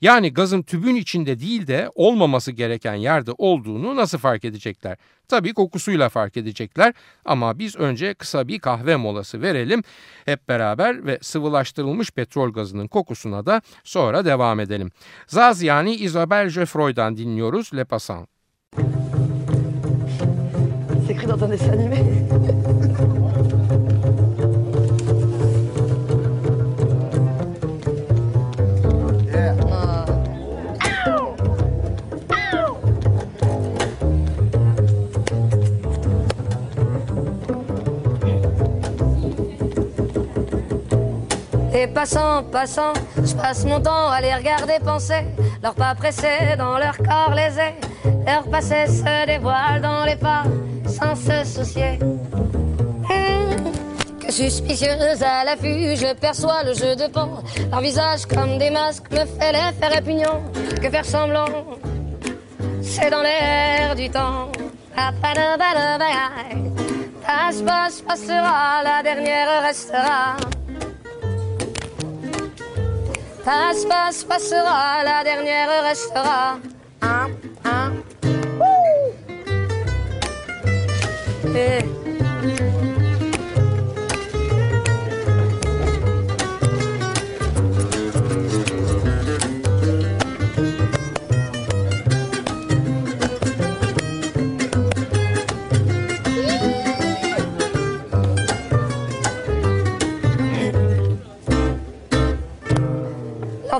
Yani 0.00 0.32
gazın 0.32 0.62
tübün 0.62 0.96
içinde 0.96 1.40
değil 1.40 1.66
de 1.66 1.90
olmaması 1.94 2.52
gereken 2.52 2.94
yerde 2.94 3.30
olduğunu 3.38 3.96
nasıl 3.96 4.18
fark 4.18 4.44
edecekler? 4.44 4.96
Tabii 5.28 5.54
kokusuyla 5.54 6.08
fark 6.08 6.36
edecekler 6.36 6.94
ama 7.24 7.58
biz 7.58 7.76
önce 7.76 8.14
kısa 8.14 8.48
bir 8.48 8.58
kahve 8.58 8.96
molası 8.96 9.42
verelim 9.42 9.82
hep 10.24 10.48
beraber 10.48 11.06
ve 11.06 11.18
sıvılaştırılmış 11.22 12.10
petrol 12.10 12.52
gazının 12.52 12.86
kokusuna 12.86 13.46
da 13.46 13.62
sonra 13.84 14.24
devam 14.24 14.60
edelim. 14.60 14.90
Zaz 15.26 15.62
yani 15.62 15.94
Isabelle 15.94 16.50
Geoffroy'dan 16.54 17.16
dinliyoruz 17.16 17.74
Le 17.74 17.84
Passant. 17.84 18.28
C'est 21.06 21.16
écrit 21.16 21.28
dans 21.28 21.42
un 21.42 21.50
dessin 21.50 21.72
animé. 21.72 22.68
Et 41.80 41.86
passant, 41.86 42.42
passant, 42.42 42.92
je 43.24 43.32
passe 43.36 43.64
mon 43.64 43.80
temps 43.80 44.08
à 44.08 44.20
les 44.20 44.34
regarder 44.34 44.80
penser, 44.84 45.22
leurs 45.62 45.76
pas 45.76 45.94
pressés 45.94 46.56
dans 46.58 46.76
leur 46.76 46.96
corps 46.96 47.32
lésés, 47.32 47.72
leur 48.26 48.42
passé 48.50 48.84
se 48.88 49.26
dévoile 49.26 49.80
dans 49.80 50.04
les 50.04 50.16
pas 50.16 50.42
sans 50.88 51.14
se 51.14 51.44
soucier. 51.44 52.00
Hum, 52.02 53.72
que 54.18 54.32
suspicieuse 54.32 55.22
à 55.22 55.44
l'affût, 55.44 55.94
je 55.94 56.12
perçois 56.14 56.64
le 56.64 56.74
jeu 56.74 56.96
de 56.96 57.06
pan. 57.06 57.44
Leur 57.70 57.80
visage 57.80 58.26
comme 58.26 58.58
des 58.58 58.70
masques 58.70 59.12
me 59.12 59.24
fait 59.24 59.52
l'effet 59.52 59.86
répugnant. 59.86 60.42
Que 60.82 60.90
faire 60.90 61.04
semblant, 61.04 61.46
c'est 62.82 63.10
dans 63.10 63.22
l'air 63.22 63.94
du 63.94 64.10
temps. 64.10 64.50
Passe, 67.24 67.62
passe, 67.62 68.00
passera, 68.00 68.82
la 68.82 69.00
dernière 69.04 69.62
restera. 69.62 70.34
Passe, 73.48 73.86
passe, 73.86 74.24
passera, 74.24 75.02
la 75.02 75.24
dernière 75.24 75.82
restera. 75.82 76.58
Un, 77.00 77.30
un. 77.64 77.92
Eh. 81.56 81.82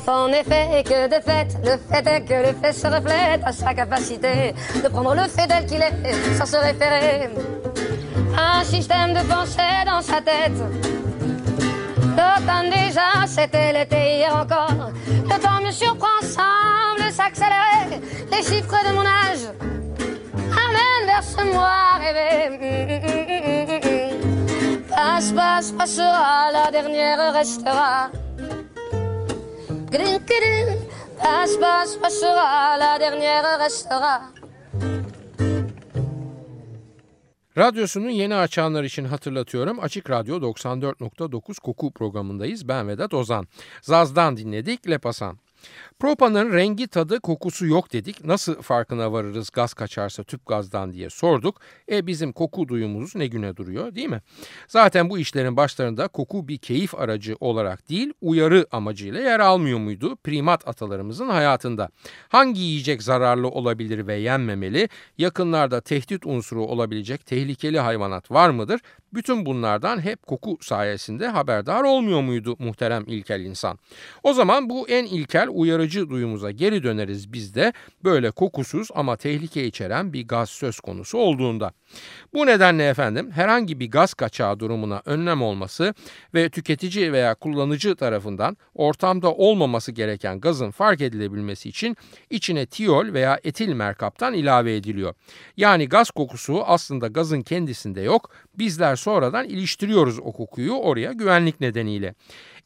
En 0.09 0.29
effet 0.29 0.83
que 0.85 1.07
de 1.09 1.21
fait. 1.23 1.49
Le 1.65 1.77
fait 1.77 2.07
est 2.07 2.21
que 2.23 2.49
le 2.49 2.55
fait 2.61 2.73
se 2.73 2.87
reflète 2.87 3.43
à 3.45 3.53
sa 3.53 3.75
capacité 3.75 4.55
de 4.83 4.89
prendre 4.89 5.15
le 5.15 5.23
fait 5.29 5.47
tel 5.47 5.67
qu'il 5.67 5.83
est 5.83 6.35
sans 6.37 6.47
se 6.47 6.57
référer 6.57 7.29
à 8.37 8.61
un 8.61 8.65
système 8.65 9.13
de 9.13 9.21
pensée 9.21 9.85
dans 9.87 10.01
sa 10.01 10.21
tête. 10.21 10.59
L'automne 12.17 12.71
déjà, 12.71 13.27
c'était 13.27 13.73
l'été 13.73 14.17
hier 14.19 14.35
encore. 14.35 14.91
Le 15.07 15.41
temps 15.41 15.61
me 15.65 15.71
surprend, 15.71 16.21
semble 16.23 17.13
s'accélérer. 17.13 18.01
Les 18.31 18.43
chiffres 18.43 18.89
de 18.89 18.95
mon 18.95 19.03
âge 19.03 19.47
amènent 20.65 21.07
vers 21.07 21.23
ce 21.23 21.45
moi 21.53 21.99
rêvé. 22.01 22.29
Passe, 24.89 25.33
passe, 25.33 25.73
passera, 25.73 26.51
la 26.53 26.71
dernière 26.71 27.33
restera. 27.33 28.11
Passe, 31.19 31.59
passe, 31.59 31.99
passera, 31.99 32.77
la 32.79 32.99
dernière 32.99 33.59
restera. 33.59 34.23
Radyosunu 37.59 38.11
yeni 38.11 38.35
açanlar 38.35 38.85
için 38.85 39.05
hatırlatıyorum. 39.05 39.81
Açık 39.81 40.11
Radyo 40.11 40.37
94.9 40.37 41.61
Koku 41.61 41.93
programındayız. 41.93 42.69
Ben 42.69 42.89
Vedat 42.89 43.15
Ozan. 43.15 43.47
Zaz'dan 43.83 44.37
dinledik 44.37 44.91
Lepasan. 44.91 45.39
Propanın 45.99 46.53
rengi 46.53 46.87
tadı 46.87 47.21
kokusu 47.21 47.67
yok 47.67 47.93
dedik. 47.93 48.25
Nasıl 48.25 48.63
farkına 48.63 49.13
varırız 49.13 49.51
gaz 49.51 49.75
kaçarsa 49.75 50.23
tüp 50.25 50.47
gazdan 50.47 50.93
diye 50.93 51.11
sorduk. 51.11 51.61
E 51.91 52.07
bizim 52.07 52.33
koku 52.33 52.69
duyumuz 52.69 53.17
ne 53.17 53.27
güne 53.27 53.57
duruyor 53.57 53.95
değil 53.95 54.09
mi? 54.09 54.23
Zaten 54.69 55.11
bu 55.11 55.19
işlerin 55.19 55.57
başlarında 55.57 56.09
koku 56.09 56.49
bir 56.49 56.59
keyif 56.59 56.95
aracı 56.95 57.37
olarak 57.41 57.89
değil 57.89 58.13
uyarı 58.21 58.67
amacıyla 58.73 59.21
yer 59.21 59.41
almıyor 59.41 59.79
muydu 59.79 60.17
primat 60.17 60.69
atalarımızın 60.69 61.29
hayatında? 61.29 61.89
Hangi 62.29 62.61
yiyecek 62.61 63.03
zararlı 63.03 63.49
olabilir 63.49 64.07
ve 64.07 64.15
yenmemeli? 64.15 64.89
Yakınlarda 65.19 65.81
tehdit 65.81 66.27
unsuru 66.27 66.65
olabilecek 66.65 67.27
tehlikeli 67.27 67.81
hayvanat 67.81 68.31
var 68.31 68.51
mıdır? 68.51 68.81
Bütün 69.15 69.47
bunlardan 69.47 70.01
hep 70.01 70.27
koku 70.27 70.59
sayesinde 70.61 71.29
haberdar 71.29 71.83
olmuyor 71.83 72.21
muydu 72.21 72.57
muhterem 72.59 73.05
ilkel 73.07 73.41
insan? 73.41 73.79
O 74.23 74.33
zaman 74.33 74.71
bu 74.71 74.89
en 74.89 75.05
ilkel 75.05 75.49
uyarıcı 75.59 76.11
duyumuza 76.11 76.51
geri 76.51 76.83
döneriz 76.83 77.33
biz 77.33 77.55
de 77.55 77.73
böyle 78.05 78.31
kokusuz 78.31 78.89
ama 78.95 79.17
tehlike 79.17 79.65
içeren 79.65 80.13
bir 80.13 80.29
gaz 80.29 80.51
söz 80.51 80.81
konusu 80.81 81.19
olduğunda. 81.19 81.73
Bu 82.35 82.47
nedenle 82.47 82.89
efendim 82.89 83.31
herhangi 83.31 83.81
bir 83.81 83.91
gaz 83.91 84.15
kaçağı 84.15 84.61
durumuna 84.61 85.03
önlem 85.05 85.43
olması 85.43 85.95
ve 86.35 86.49
tüketici 86.49 87.13
veya 87.13 87.35
kullanıcı 87.35 87.97
tarafından 87.97 88.57
ortamda 88.75 89.35
olmaması 89.35 89.93
gereken 89.93 90.41
gazın 90.41 90.71
fark 90.71 91.01
edilebilmesi 91.01 91.69
için 91.69 91.97
içine 92.31 92.67
tiyol 92.67 93.13
veya 93.13 93.41
etil 93.45 93.73
merkaptan 93.73 94.35
ilave 94.35 94.77
ediliyor. 94.77 95.15
Yani 95.57 95.89
gaz 95.89 96.11
kokusu 96.11 96.63
aslında 96.67 97.07
gazın 97.07 97.43
kendisinde 97.43 98.01
yok. 98.01 98.31
Bizler 98.55 98.97
sonradan 98.97 99.49
iliştiriyoruz 99.49 100.19
o 100.19 100.33
kokuyu 100.33 100.73
oraya 100.73 101.13
güvenlik 101.13 101.61
nedeniyle. 101.61 102.15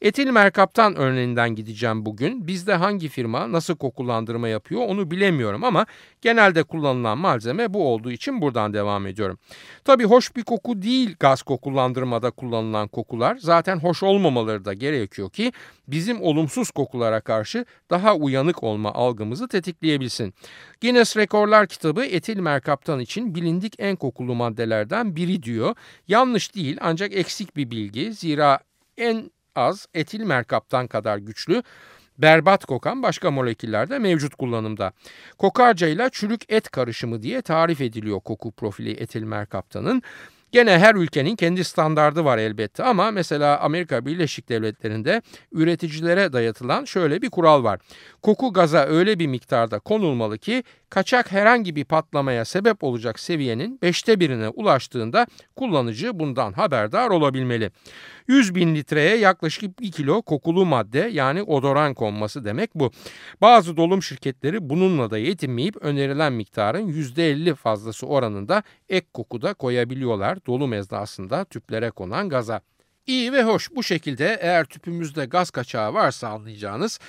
Etil 0.03 0.29
merkaptan 0.29 0.95
örneğinden 0.95 1.55
gideceğim 1.55 2.05
bugün. 2.05 2.47
Bizde 2.47 2.73
hangi 2.73 3.09
firma 3.09 3.51
nasıl 3.51 3.75
kokulandırma 3.75 4.47
yapıyor 4.47 4.81
onu 4.87 5.11
bilemiyorum 5.11 5.63
ama 5.63 5.85
genelde 6.21 6.63
kullanılan 6.63 7.17
malzeme 7.17 7.73
bu 7.73 7.87
olduğu 7.87 8.11
için 8.11 8.41
buradan 8.41 8.73
devam 8.73 9.07
ediyorum. 9.07 9.37
Tabii 9.83 10.03
hoş 10.03 10.35
bir 10.35 10.43
koku 10.43 10.81
değil 10.81 11.15
gaz 11.19 11.41
kokulandırmada 11.41 12.31
kullanılan 12.31 12.87
kokular. 12.87 13.37
Zaten 13.37 13.79
hoş 13.79 14.03
olmamaları 14.03 14.65
da 14.65 14.73
gerekiyor 14.73 15.29
ki 15.29 15.51
bizim 15.87 16.21
olumsuz 16.21 16.71
kokulara 16.71 17.21
karşı 17.21 17.65
daha 17.89 18.15
uyanık 18.15 18.63
olma 18.63 18.93
algımızı 18.93 19.47
tetikleyebilsin. 19.47 20.33
Guinness 20.81 21.17
Rekorlar 21.17 21.67
kitabı 21.67 22.05
etil 22.05 22.39
merkaptan 22.39 22.99
için 22.99 23.35
bilindik 23.35 23.75
en 23.79 23.95
kokulu 23.95 24.35
maddelerden 24.35 25.15
biri 25.15 25.43
diyor. 25.43 25.75
Yanlış 26.07 26.55
değil 26.55 26.77
ancak 26.81 27.13
eksik 27.13 27.55
bir 27.55 27.71
bilgi. 27.71 28.13
Zira 28.13 28.59
en 28.97 29.31
az 29.55 29.87
etil 29.93 30.23
merkaptan 30.23 30.87
kadar 30.87 31.17
güçlü 31.17 31.63
berbat 32.17 32.65
kokan 32.65 33.03
başka 33.03 33.31
moleküller 33.31 33.89
de 33.89 33.99
mevcut 33.99 34.35
kullanımda. 34.35 34.91
Kokarca 35.37 35.87
ile 35.87 36.09
çürük 36.11 36.51
et 36.51 36.69
karışımı 36.69 37.21
diye 37.21 37.41
tarif 37.41 37.81
ediliyor 37.81 38.19
koku 38.19 38.51
profili 38.51 38.91
etil 38.91 39.23
merkaptanın. 39.23 40.01
Gene 40.53 40.79
her 40.79 40.95
ülkenin 40.95 41.35
kendi 41.35 41.63
standardı 41.63 42.25
var 42.25 42.37
elbette 42.37 42.83
ama 42.83 43.11
mesela 43.11 43.59
Amerika 43.59 44.05
Birleşik 44.05 44.49
Devletleri'nde 44.49 45.21
üreticilere 45.51 46.33
dayatılan 46.33 46.85
şöyle 46.85 47.21
bir 47.21 47.29
kural 47.29 47.63
var. 47.63 47.79
Koku 48.21 48.53
gaza 48.53 48.85
öyle 48.85 49.19
bir 49.19 49.27
miktarda 49.27 49.79
konulmalı 49.79 50.37
ki 50.37 50.63
kaçak 50.89 51.31
herhangi 51.31 51.75
bir 51.75 51.85
patlamaya 51.85 52.45
sebep 52.45 52.83
olacak 52.83 53.19
seviyenin 53.19 53.79
beşte 53.81 54.19
birine 54.19 54.49
ulaştığında 54.49 55.27
kullanıcı 55.55 56.19
bundan 56.19 56.53
haberdar 56.53 57.09
olabilmeli. 57.09 57.71
100 58.27 58.55
bin 58.55 58.75
litreye 58.75 59.15
yaklaşık 59.17 59.79
1 59.79 59.91
kilo 59.91 60.21
kokulu 60.21 60.65
madde 60.65 61.09
yani 61.13 61.43
odoran 61.43 61.93
konması 61.93 62.45
demek 62.45 62.75
bu. 62.75 62.91
Bazı 63.41 63.77
dolum 63.77 64.03
şirketleri 64.03 64.69
bununla 64.69 65.11
da 65.11 65.17
yetinmeyip 65.17 65.75
önerilen 65.81 66.33
miktarın 66.33 66.87
%50 66.87 67.55
fazlası 67.55 68.07
oranında 68.07 68.63
ek 68.89 69.07
koku 69.13 69.41
da 69.41 69.53
koyabiliyorlar 69.53 70.45
dolum 70.45 70.73
esnasında 70.73 71.45
tüplere 71.45 71.89
konan 71.91 72.29
gaza. 72.29 72.61
İyi 73.07 73.33
ve 73.33 73.43
hoş 73.43 73.71
bu 73.75 73.83
şekilde 73.83 74.37
eğer 74.41 74.65
tüpümüzde 74.65 75.25
gaz 75.25 75.51
kaçağı 75.51 75.93
varsa 75.93 76.27
anlayacağınız 76.27 76.99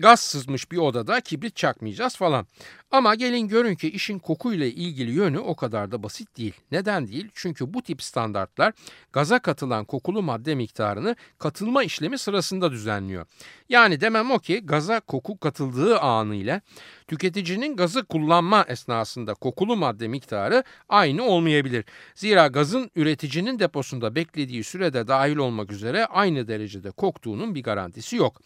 gaz 0.00 0.20
sızmış 0.20 0.72
bir 0.72 0.76
odada 0.76 1.20
kibrit 1.20 1.56
çakmayacağız 1.56 2.16
falan. 2.16 2.46
Ama 2.90 3.14
gelin 3.14 3.48
görün 3.48 3.74
ki 3.74 3.90
işin 3.90 4.18
kokuyla 4.18 4.66
ilgili 4.66 5.10
yönü 5.10 5.38
o 5.38 5.56
kadar 5.56 5.92
da 5.92 6.02
basit 6.02 6.36
değil. 6.36 6.54
Neden 6.72 7.08
değil? 7.08 7.28
Çünkü 7.34 7.74
bu 7.74 7.82
tip 7.82 8.02
standartlar 8.02 8.72
gaza 9.12 9.38
katılan 9.38 9.84
kokulu 9.84 10.22
madde 10.22 10.54
miktarını 10.54 11.16
katılma 11.38 11.82
işlemi 11.82 12.18
sırasında 12.18 12.72
düzenliyor. 12.72 13.26
Yani 13.68 14.00
demem 14.00 14.30
o 14.30 14.38
ki 14.38 14.60
gaza 14.64 15.00
koku 15.00 15.38
katıldığı 15.38 15.98
anıyla 15.98 16.60
tüketicinin 17.08 17.76
gazı 17.76 18.04
kullanma 18.04 18.64
esnasında 18.68 19.34
kokulu 19.34 19.76
madde 19.76 20.08
miktarı 20.08 20.64
aynı 20.88 21.22
olmayabilir. 21.22 21.84
Zira 22.14 22.46
gazın 22.46 22.90
üreticinin 22.96 23.58
deposunda 23.58 24.14
beklediği 24.14 24.64
sürede 24.64 25.08
dahil 25.08 25.36
olmak 25.36 25.72
üzere 25.72 26.06
aynı 26.06 26.48
derecede 26.48 26.90
koktuğunun 26.90 27.54
bir 27.54 27.62
garantisi 27.62 28.16
yok. 28.16 28.40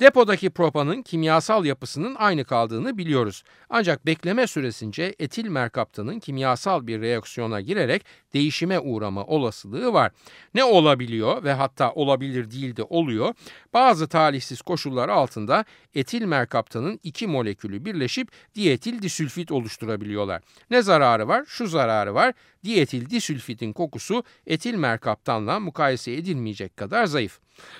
Depodaki 0.00 0.50
propanın 0.50 1.02
kimyasal 1.02 1.64
yapısının 1.64 2.14
aynı 2.14 2.44
kaldığını 2.44 2.98
biliyoruz. 2.98 3.42
Ancak 3.70 4.06
bekleme 4.06 4.46
süresince 4.46 5.14
etil 5.18 5.48
merkaptanın 5.48 6.20
kimyasal 6.20 6.86
bir 6.86 7.00
reaksiyona 7.00 7.60
girerek 7.60 8.04
değişime 8.34 8.78
uğrama 8.78 9.24
olasılığı 9.24 9.92
var. 9.92 10.12
Ne 10.54 10.64
olabiliyor 10.64 11.44
ve 11.44 11.52
hatta 11.52 11.92
olabilir 11.92 12.50
değil 12.50 12.76
de 12.76 12.82
oluyor. 12.82 13.34
Bazı 13.74 14.08
talihsiz 14.08 14.62
koşullar 14.62 15.08
altında 15.08 15.64
etil 15.94 16.24
merkaptanın 16.24 17.00
iki 17.02 17.26
molekülü 17.26 17.84
birleşip 17.84 18.28
dietil 18.54 19.02
disülfit 19.02 19.52
oluşturabiliyorlar. 19.52 20.42
Ne 20.70 20.82
zararı 20.82 21.28
var? 21.28 21.44
Şu 21.46 21.66
zararı 21.66 22.14
var. 22.14 22.34
Dietil 22.64 23.10
disülfitin 23.10 23.72
kokusu 23.72 24.24
etil 24.46 24.74
merkaptanla 24.74 25.60
mukayese 25.60 26.12
edilmeyecek 26.12 26.76
kadar 26.76 27.06
zayıf. 27.06 27.38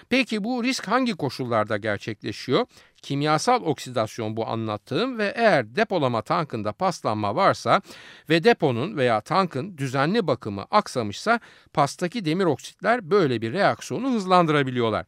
Peki 0.08 0.44
bu 0.44 0.64
risk 0.64 0.88
hangi 0.88 1.12
koşullarda 1.12 1.76
gerçekleşiyor? 1.76 2.66
Kimyasal 3.02 3.62
oksidasyon 3.62 4.36
bu 4.36 4.46
anlattığım 4.46 5.18
ve 5.18 5.32
eğer 5.36 5.76
depolama 5.76 6.22
tankında 6.22 6.72
paslanma 6.72 7.36
varsa 7.36 7.82
ve 8.28 8.44
deponun 8.44 8.96
veya 8.96 9.20
tankın 9.20 9.78
düzenli 9.78 10.26
bakımı 10.26 10.66
aksamışsa 10.70 11.40
pastaki 11.72 12.24
demir 12.24 12.44
oksitler 12.44 13.10
böyle 13.10 13.42
bir 13.42 13.52
reaksiyonu 13.52 14.12
hızlandırabiliyorlar. 14.12 15.06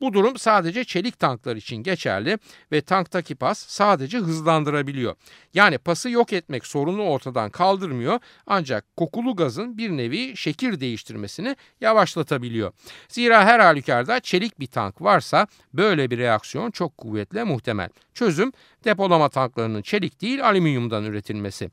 Bu 0.00 0.12
durum 0.12 0.36
sadece 0.36 0.84
çelik 0.84 1.18
tanklar 1.18 1.56
için 1.56 1.76
geçerli 1.76 2.38
ve 2.72 2.80
tanktaki 2.80 3.34
pas 3.34 3.58
sadece 3.58 4.18
hızlandırabiliyor. 4.18 5.14
Yani 5.54 5.78
pası 5.78 6.10
yok 6.10 6.32
etmek 6.32 6.66
sorunu 6.66 7.02
ortadan 7.02 7.50
kaldırmıyor 7.50 8.20
ancak 8.46 8.96
kokulu 8.96 9.36
gazın 9.36 9.78
bir 9.78 9.90
nevi 9.90 10.36
şekil 10.36 10.80
değiştirmesini 10.80 11.56
yavaşlatabiliyor. 11.80 12.72
Zira 13.08 13.44
her 13.44 13.60
halükarda 13.60 14.20
çelik 14.20 14.60
bir 14.60 14.66
tank 14.66 15.02
varsa 15.02 15.46
böyle 15.74 16.10
bir 16.10 16.18
reaksiyon 16.18 16.70
çok 16.70 16.98
kuvvetli 16.98 17.31
muhtemel. 17.34 17.88
Çözüm 18.14 18.52
depolama 18.84 19.28
tanklarının 19.28 19.82
çelik 19.82 20.20
değil 20.20 20.48
alüminyumdan 20.48 21.04
üretilmesi. 21.04 21.70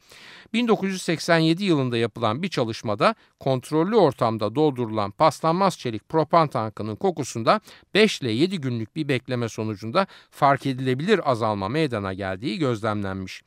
1987 0.54 1.64
yılında 1.64 1.98
yapılan 1.98 2.44
bir 2.44 2.50
çalışmada 2.50 3.16
kontrollü 3.40 3.96
ortamda 3.96 4.56
doldurulan 4.56 5.12
paslanmaz 5.12 5.78
çelik 5.78 6.10
propan 6.10 6.48
tankının 6.48 6.96
kokusunda 6.96 7.62
5 7.94 8.22
ile 8.22 8.32
7 8.32 8.62
günlük 8.62 8.96
bir 8.96 9.08
bekleme 9.08 9.50
sonucunda 9.50 10.08
fark 10.32 10.66
edilebilir 10.66 11.32
azalma 11.32 11.70
meydana 11.70 12.14
geldiği 12.14 12.60
gözlemlenmiş. 12.60 13.44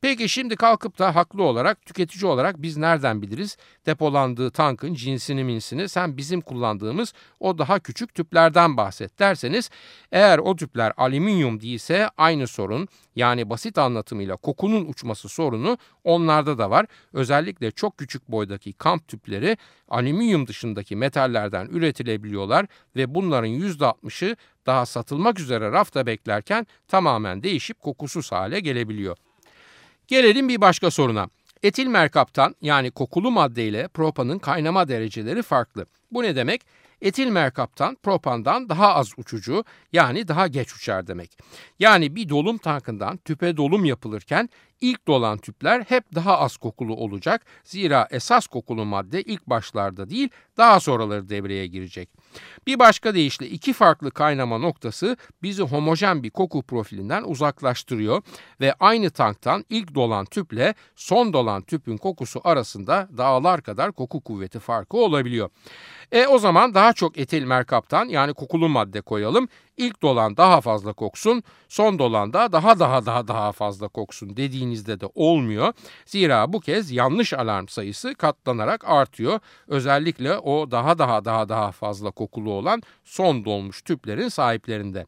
Peki 0.00 0.28
şimdi 0.28 0.56
kalkıp 0.56 0.98
da 0.98 1.14
haklı 1.14 1.42
olarak 1.42 1.86
tüketici 1.86 2.30
olarak 2.30 2.62
biz 2.62 2.76
nereden 2.76 3.22
biliriz 3.22 3.56
depolandığı 3.86 4.50
tankın 4.50 4.94
cinsini 4.94 5.44
minsini 5.44 5.88
sen 5.88 6.16
bizim 6.16 6.40
kullandığımız 6.40 7.12
o 7.40 7.58
daha 7.58 7.78
küçük 7.78 8.14
tüplerden 8.14 8.76
bahset 8.76 9.18
derseniz 9.18 9.70
eğer 10.12 10.38
o 10.38 10.56
tüpler 10.56 10.92
alüminyum 10.96 11.60
değilse 11.60 12.08
aynı 12.16 12.46
sorun 12.46 12.88
yani 13.16 13.50
basit 13.50 13.78
anlatımıyla 13.78 14.36
kokunun 14.36 14.84
uçması 14.84 15.28
sorunu 15.28 15.78
onlarda 16.04 16.58
da 16.58 16.70
var. 16.70 16.86
Özellikle 17.12 17.70
çok 17.70 17.98
küçük 17.98 18.28
boydaki 18.28 18.72
kamp 18.72 19.08
tüpleri 19.08 19.56
alüminyum 19.88 20.46
dışındaki 20.46 20.96
metallerden 20.96 21.66
üretilebiliyorlar 21.66 22.66
ve 22.96 23.14
bunların 23.14 23.50
%60'ı 23.50 24.36
daha 24.66 24.86
satılmak 24.86 25.40
üzere 25.40 25.72
rafta 25.72 26.06
beklerken 26.06 26.66
tamamen 26.88 27.42
değişip 27.42 27.80
kokusuz 27.80 28.32
hale 28.32 28.60
gelebiliyor. 28.60 29.16
Gelelim 30.08 30.48
bir 30.48 30.60
başka 30.60 30.90
soruna. 30.90 31.28
Etil 31.62 31.86
merkaptan 31.86 32.54
yani 32.62 32.90
kokulu 32.90 33.30
madde 33.30 33.68
ile 33.68 33.88
propanın 33.88 34.38
kaynama 34.38 34.88
dereceleri 34.88 35.42
farklı. 35.42 35.86
Bu 36.10 36.22
ne 36.22 36.36
demek? 36.36 36.62
Etil 37.04 37.28
merkaptan 37.28 37.96
propandan 38.02 38.68
daha 38.68 38.94
az 38.94 39.12
uçucu 39.16 39.64
yani 39.92 40.28
daha 40.28 40.46
geç 40.46 40.74
uçar 40.74 41.06
demek. 41.06 41.38
Yani 41.78 42.16
bir 42.16 42.28
dolum 42.28 42.58
tankından 42.58 43.16
tüpe 43.16 43.56
dolum 43.56 43.84
yapılırken 43.84 44.48
ilk 44.80 45.06
dolan 45.06 45.38
tüpler 45.38 45.84
hep 45.88 46.14
daha 46.14 46.38
az 46.38 46.56
kokulu 46.56 46.96
olacak. 46.96 47.46
Zira 47.64 48.08
esas 48.10 48.46
kokulu 48.46 48.84
madde 48.84 49.22
ilk 49.22 49.46
başlarda 49.46 50.10
değil 50.10 50.28
daha 50.56 50.80
sonraları 50.80 51.28
devreye 51.28 51.66
girecek. 51.66 52.08
Bir 52.66 52.78
başka 52.78 53.14
deyişle 53.14 53.46
iki 53.48 53.72
farklı 53.72 54.10
kaynama 54.10 54.58
noktası 54.58 55.16
bizi 55.42 55.62
homojen 55.62 56.22
bir 56.22 56.30
koku 56.30 56.62
profilinden 56.62 57.22
uzaklaştırıyor 57.22 58.22
ve 58.60 58.74
aynı 58.80 59.10
tanktan 59.10 59.64
ilk 59.68 59.94
dolan 59.94 60.24
tüple 60.24 60.74
son 60.96 61.32
dolan 61.32 61.62
tüpün 61.62 61.96
kokusu 61.96 62.40
arasında 62.44 63.08
dağlar 63.18 63.62
kadar 63.62 63.92
koku 63.92 64.20
kuvveti 64.20 64.58
farkı 64.58 64.96
olabiliyor. 64.96 65.50
E 66.14 66.26
o 66.26 66.38
zaman 66.38 66.74
daha 66.74 66.92
çok 66.92 67.18
etil 67.18 67.44
merkaptan 67.44 68.08
yani 68.08 68.34
kokulu 68.34 68.68
madde 68.68 69.00
koyalım. 69.00 69.48
İlk 69.76 70.02
dolan 70.02 70.36
daha 70.36 70.60
fazla 70.60 70.92
koksun, 70.92 71.42
son 71.68 71.98
dolan 71.98 72.32
da 72.32 72.52
daha 72.52 72.78
daha 72.78 73.06
daha 73.06 73.28
daha 73.28 73.52
fazla 73.52 73.88
koksun 73.88 74.36
dediğinizde 74.36 75.00
de 75.00 75.06
olmuyor. 75.14 75.72
Zira 76.06 76.52
bu 76.52 76.60
kez 76.60 76.90
yanlış 76.90 77.32
alarm 77.32 77.68
sayısı 77.68 78.14
katlanarak 78.14 78.84
artıyor. 78.84 79.40
Özellikle 79.68 80.38
o 80.38 80.70
daha 80.70 80.98
daha 80.98 81.24
daha 81.24 81.48
daha 81.48 81.72
fazla 81.72 82.10
kokulu 82.10 82.52
olan 82.52 82.82
son 83.04 83.44
dolmuş 83.44 83.82
tüplerin 83.82 84.28
sahiplerinde. 84.28 85.06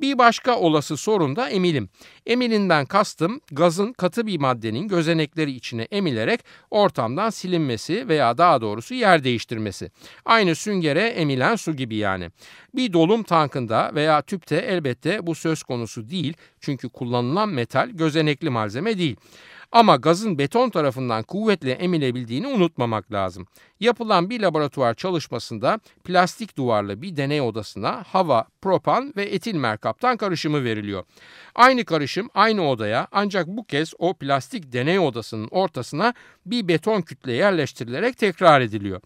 Bir 0.00 0.18
başka 0.18 0.58
olası 0.58 0.96
sorun 0.96 1.36
da 1.36 1.48
emilim. 1.48 1.88
Emilinden 2.26 2.86
kastım 2.86 3.40
gazın 3.52 3.92
katı 3.92 4.26
bir 4.26 4.38
maddenin 4.38 4.88
gözenekleri 4.88 5.52
içine 5.52 5.82
emilerek 5.82 6.40
ortamdan 6.70 7.30
silinmesi 7.30 8.08
veya 8.08 8.38
daha 8.38 8.60
doğrusu 8.60 8.94
yer 8.94 9.24
değiştirmesi. 9.24 9.90
Aynı 10.24 10.54
süngere 10.54 11.08
emilen 11.08 11.56
su 11.56 11.76
gibi 11.76 11.96
yani. 11.96 12.30
Bir 12.74 12.92
dolum 12.92 13.22
tankında 13.22 13.90
veya 13.94 14.22
tüpte 14.22 14.56
elbette 14.56 15.26
bu 15.26 15.34
söz 15.34 15.62
konusu 15.62 16.10
değil 16.10 16.34
çünkü 16.60 16.88
kullanılan 16.88 17.48
metal 17.48 17.88
gözenekli 17.88 18.50
malzeme 18.50 18.98
değil. 18.98 19.16
Ama 19.72 19.96
gazın 19.96 20.38
beton 20.38 20.70
tarafından 20.70 21.22
kuvvetle 21.22 21.72
emilebildiğini 21.72 22.46
unutmamak 22.46 23.12
lazım. 23.12 23.46
Yapılan 23.80 24.30
bir 24.30 24.40
laboratuvar 24.40 24.94
çalışmasında 24.94 25.80
plastik 26.04 26.56
duvarlı 26.56 27.02
bir 27.02 27.16
deney 27.16 27.40
odasına 27.40 28.04
hava, 28.06 28.46
propan 28.62 29.12
ve 29.16 29.24
etil 29.24 29.54
merkaptan 29.54 30.16
karışımı 30.16 30.64
veriliyor. 30.64 31.04
Aynı 31.54 31.84
karışım 31.84 32.30
aynı 32.34 32.68
odaya 32.68 33.08
ancak 33.12 33.46
bu 33.46 33.64
kez 33.64 33.92
o 33.98 34.14
plastik 34.14 34.72
deney 34.72 34.98
odasının 34.98 35.48
ortasına 35.50 36.14
bir 36.46 36.68
beton 36.68 37.02
kütle 37.02 37.32
yerleştirilerek 37.32 38.18
tekrar 38.18 38.60
ediliyor. 38.60 39.00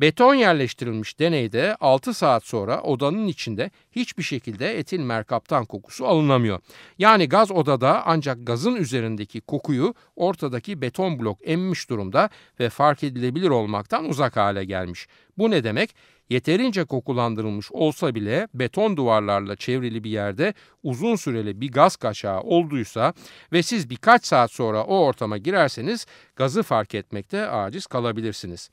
Beton 0.00 0.34
yerleştirilmiş 0.34 1.18
deneyde 1.18 1.76
6 1.80 2.14
saat 2.14 2.44
sonra 2.44 2.80
odanın 2.80 3.26
içinde 3.26 3.70
hiçbir 3.92 4.22
şekilde 4.22 4.78
etil 4.78 5.00
merkaptan 5.00 5.64
kokusu 5.64 6.06
alınamıyor. 6.06 6.60
Yani 6.98 7.28
gaz 7.28 7.50
odada 7.50 8.02
ancak 8.06 8.46
gazın 8.46 8.76
üzerindeki 8.76 9.40
kokuyu 9.40 9.94
ortadaki 10.16 10.82
beton 10.82 11.18
blok 11.18 11.38
emmiş 11.42 11.90
durumda 11.90 12.30
ve 12.60 12.68
fark 12.68 13.04
edilebilir 13.04 13.50
olmaktan 13.50 14.04
uzak 14.04 14.36
hale 14.36 14.64
gelmiş. 14.64 15.06
Bu 15.38 15.50
ne 15.50 15.64
demek? 15.64 15.94
Yeterince 16.30 16.84
kokulandırılmış 16.84 17.72
olsa 17.72 18.14
bile 18.14 18.48
beton 18.54 18.96
duvarlarla 18.96 19.56
çevrili 19.56 20.04
bir 20.04 20.10
yerde 20.10 20.54
uzun 20.82 21.16
süreli 21.16 21.60
bir 21.60 21.72
gaz 21.72 21.96
kaçağı 21.96 22.40
olduysa 22.40 23.12
ve 23.52 23.62
siz 23.62 23.90
birkaç 23.90 24.26
saat 24.26 24.52
sonra 24.52 24.84
o 24.84 24.98
ortama 24.98 25.38
girerseniz 25.38 26.06
gazı 26.36 26.62
fark 26.62 26.94
etmekte 26.94 27.48
aciz 27.48 27.86
kalabilirsiniz. 27.86 28.70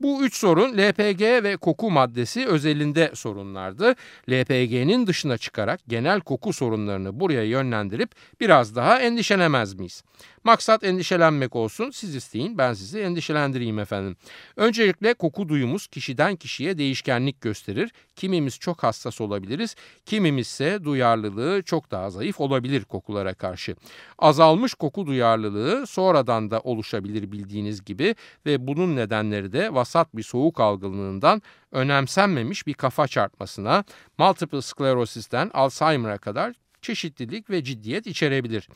Bu 0.00 0.24
üç 0.24 0.36
sorun 0.36 0.78
LPG 0.78 1.20
ve 1.20 1.56
koku 1.56 1.90
maddesi 1.90 2.46
özelinde 2.46 3.10
sorunlardı. 3.14 3.94
LPG'nin 4.30 5.06
dışına 5.06 5.38
çıkarak 5.38 5.80
genel 5.88 6.20
koku 6.20 6.52
sorunlarını 6.52 7.20
buraya 7.20 7.44
yönlendirip 7.44 8.10
biraz 8.40 8.76
daha 8.76 9.00
endişelemez 9.00 9.74
miyiz? 9.74 10.02
Maksat 10.46 10.84
endişelenmek 10.84 11.56
olsun. 11.56 11.90
Siz 11.90 12.14
isteyin 12.14 12.58
ben 12.58 12.72
sizi 12.72 13.00
endişelendireyim 13.00 13.78
efendim. 13.78 14.16
Öncelikle 14.56 15.14
koku 15.14 15.48
duyumuz 15.48 15.86
kişiden 15.86 16.36
kişiye 16.36 16.78
değişkenlik 16.78 17.40
gösterir. 17.40 17.92
Kimimiz 18.16 18.58
çok 18.58 18.82
hassas 18.82 19.20
olabiliriz. 19.20 19.74
Kimimiz 20.04 20.46
ise 20.46 20.84
duyarlılığı 20.84 21.62
çok 21.62 21.90
daha 21.90 22.10
zayıf 22.10 22.40
olabilir 22.40 22.84
kokulara 22.84 23.34
karşı. 23.34 23.76
Azalmış 24.18 24.74
koku 24.74 25.06
duyarlılığı 25.06 25.86
sonradan 25.86 26.50
da 26.50 26.60
oluşabilir 26.60 27.32
bildiğiniz 27.32 27.84
gibi 27.84 28.14
ve 28.46 28.66
bunun 28.66 28.96
nedenleri 28.96 29.52
de 29.52 29.74
vasat 29.74 30.16
bir 30.16 30.22
soğuk 30.22 30.60
algınlığından 30.60 31.42
önemsenmemiş 31.72 32.66
bir 32.66 32.74
kafa 32.74 33.08
çarpmasına, 33.08 33.84
multiple 34.18 34.62
sklerosisten 34.62 35.50
Alzheimer'a 35.54 36.18
kadar 36.18 36.54
çeşitlilik 36.86 37.50
ve 37.50 37.64
ciddiyet 37.64 38.06
içerebilir. 38.06 38.68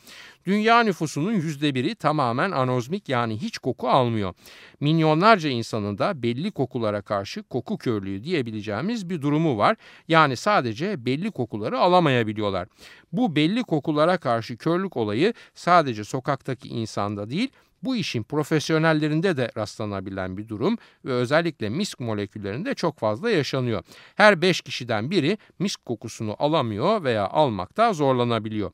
Dünya 0.45 0.83
nüfusunun 0.83 1.33
yüzde 1.33 1.75
biri 1.75 1.95
tamamen 1.95 2.51
anozmik 2.51 3.09
yani 3.09 3.37
hiç 3.37 3.57
koku 3.57 3.89
almıyor. 3.89 4.33
Milyonlarca 4.79 5.49
insanın 5.49 5.97
da 5.97 6.23
belli 6.23 6.51
kokulara 6.51 7.01
karşı 7.01 7.43
koku 7.43 7.77
körlüğü 7.77 8.23
diyebileceğimiz 8.23 9.09
bir 9.09 9.21
durumu 9.21 9.57
var. 9.57 9.75
Yani 10.07 10.35
sadece 10.35 11.05
belli 11.05 11.31
kokuları 11.31 11.79
alamayabiliyorlar. 11.79 12.67
Bu 13.11 13.35
belli 13.35 13.63
kokulara 13.63 14.17
karşı 14.17 14.57
körlük 14.57 14.97
olayı 14.97 15.33
sadece 15.55 16.03
sokaktaki 16.03 16.67
insanda 16.67 17.29
değil 17.29 17.49
bu 17.83 17.95
işin 17.95 18.23
profesyonellerinde 18.23 19.37
de 19.37 19.51
rastlanabilen 19.57 20.37
bir 20.37 20.47
durum 20.47 20.77
ve 21.05 21.11
özellikle 21.11 21.69
misk 21.69 21.99
moleküllerinde 21.99 22.73
çok 22.73 22.99
fazla 22.99 23.29
yaşanıyor. 23.29 23.83
Her 24.15 24.41
5 24.41 24.61
kişiden 24.61 25.11
biri 25.11 25.37
misk 25.59 25.85
kokusunu 25.85 26.35
alamıyor 26.39 27.03
veya 27.03 27.27
almakta 27.27 27.93
zorlanabiliyor. 27.93 28.71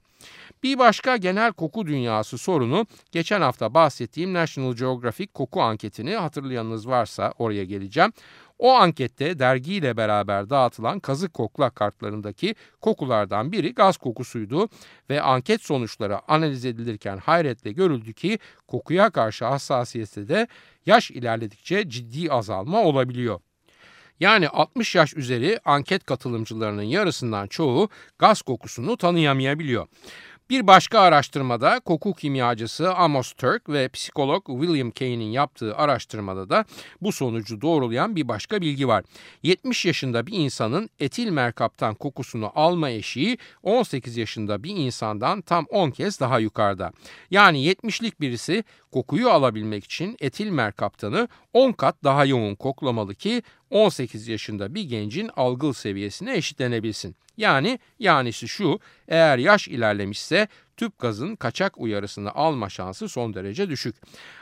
Bir 0.63 0.79
başka 0.79 1.17
genel 1.17 1.53
koku 1.53 1.87
dünyası 1.87 2.37
sorunu 2.37 2.85
geçen 3.11 3.41
hafta 3.41 3.73
bahsettiğim 3.73 4.33
National 4.33 4.73
Geographic 4.73 5.27
koku 5.33 5.61
anketini 5.61 6.15
hatırlayanınız 6.15 6.87
varsa 6.87 7.33
oraya 7.37 7.63
geleceğim. 7.63 8.13
O 8.59 8.73
ankette 8.73 9.39
dergiyle 9.39 9.97
beraber 9.97 10.49
dağıtılan 10.49 10.99
kazık 10.99 11.33
kokla 11.33 11.69
kartlarındaki 11.69 12.55
kokulardan 12.81 13.51
biri 13.51 13.73
gaz 13.73 13.97
kokusuydu 13.97 14.69
ve 15.09 15.21
anket 15.21 15.61
sonuçları 15.61 16.31
analiz 16.31 16.65
edilirken 16.65 17.17
hayretle 17.17 17.71
görüldü 17.71 18.13
ki 18.13 18.39
kokuya 18.67 19.09
karşı 19.09 19.45
hassasiyette 19.45 20.27
de 20.27 20.47
yaş 20.85 21.11
ilerledikçe 21.11 21.89
ciddi 21.89 22.31
azalma 22.31 22.83
olabiliyor. 22.83 23.39
Yani 24.19 24.49
60 24.49 24.95
yaş 24.95 25.13
üzeri 25.13 25.59
anket 25.65 26.03
katılımcılarının 26.03 26.81
yarısından 26.83 27.47
çoğu 27.47 27.89
gaz 28.19 28.41
kokusunu 28.41 28.97
tanıyamayabiliyor. 28.97 29.87
Bir 30.49 30.67
başka 30.67 30.99
araştırmada 30.99 31.79
koku 31.79 32.13
kimyacısı 32.13 32.93
Amos 32.93 33.33
Turk 33.33 33.69
ve 33.69 33.89
psikolog 33.89 34.45
William 34.45 34.91
Kane'in 34.91 35.31
yaptığı 35.31 35.75
araştırmada 35.75 36.49
da 36.49 36.65
bu 37.01 37.11
sonucu 37.11 37.61
doğrulayan 37.61 38.15
bir 38.15 38.27
başka 38.27 38.61
bilgi 38.61 38.87
var. 38.87 39.03
70 39.43 39.85
yaşında 39.85 40.27
bir 40.27 40.33
insanın 40.33 40.89
etil 40.99 41.29
merkaptan 41.29 41.95
kokusunu 41.95 42.51
alma 42.55 42.89
eşiği 42.89 43.37
18 43.63 44.17
yaşında 44.17 44.63
bir 44.63 44.75
insandan 44.75 45.41
tam 45.41 45.65
10 45.69 45.91
kez 45.91 46.19
daha 46.19 46.39
yukarıda. 46.39 46.91
Yani 47.31 47.65
70'lik 47.65 48.21
birisi 48.21 48.63
kokuyu 48.91 49.29
alabilmek 49.29 49.83
için 49.83 50.17
etil 50.19 50.49
merkaptanı 50.49 51.27
10 51.53 51.71
kat 51.71 51.95
daha 52.03 52.25
yoğun 52.25 52.55
koklamalı 52.55 53.15
ki 53.15 53.41
18 53.69 54.27
yaşında 54.27 54.75
bir 54.75 54.83
gencin 54.83 55.29
algıl 55.35 55.73
seviyesine 55.73 56.37
eşitlenebilsin. 56.37 57.15
Yani 57.37 57.79
yanisi 57.99 58.47
şu 58.47 58.79
eğer 59.07 59.37
yaş 59.37 59.67
ilerlemişse 59.67 60.47
tüp 60.77 60.99
gazın 60.99 61.35
kaçak 61.35 61.77
uyarısını 61.77 62.33
alma 62.33 62.69
şansı 62.69 63.09
son 63.09 63.33
derece 63.33 63.69
düşük. 63.69 63.95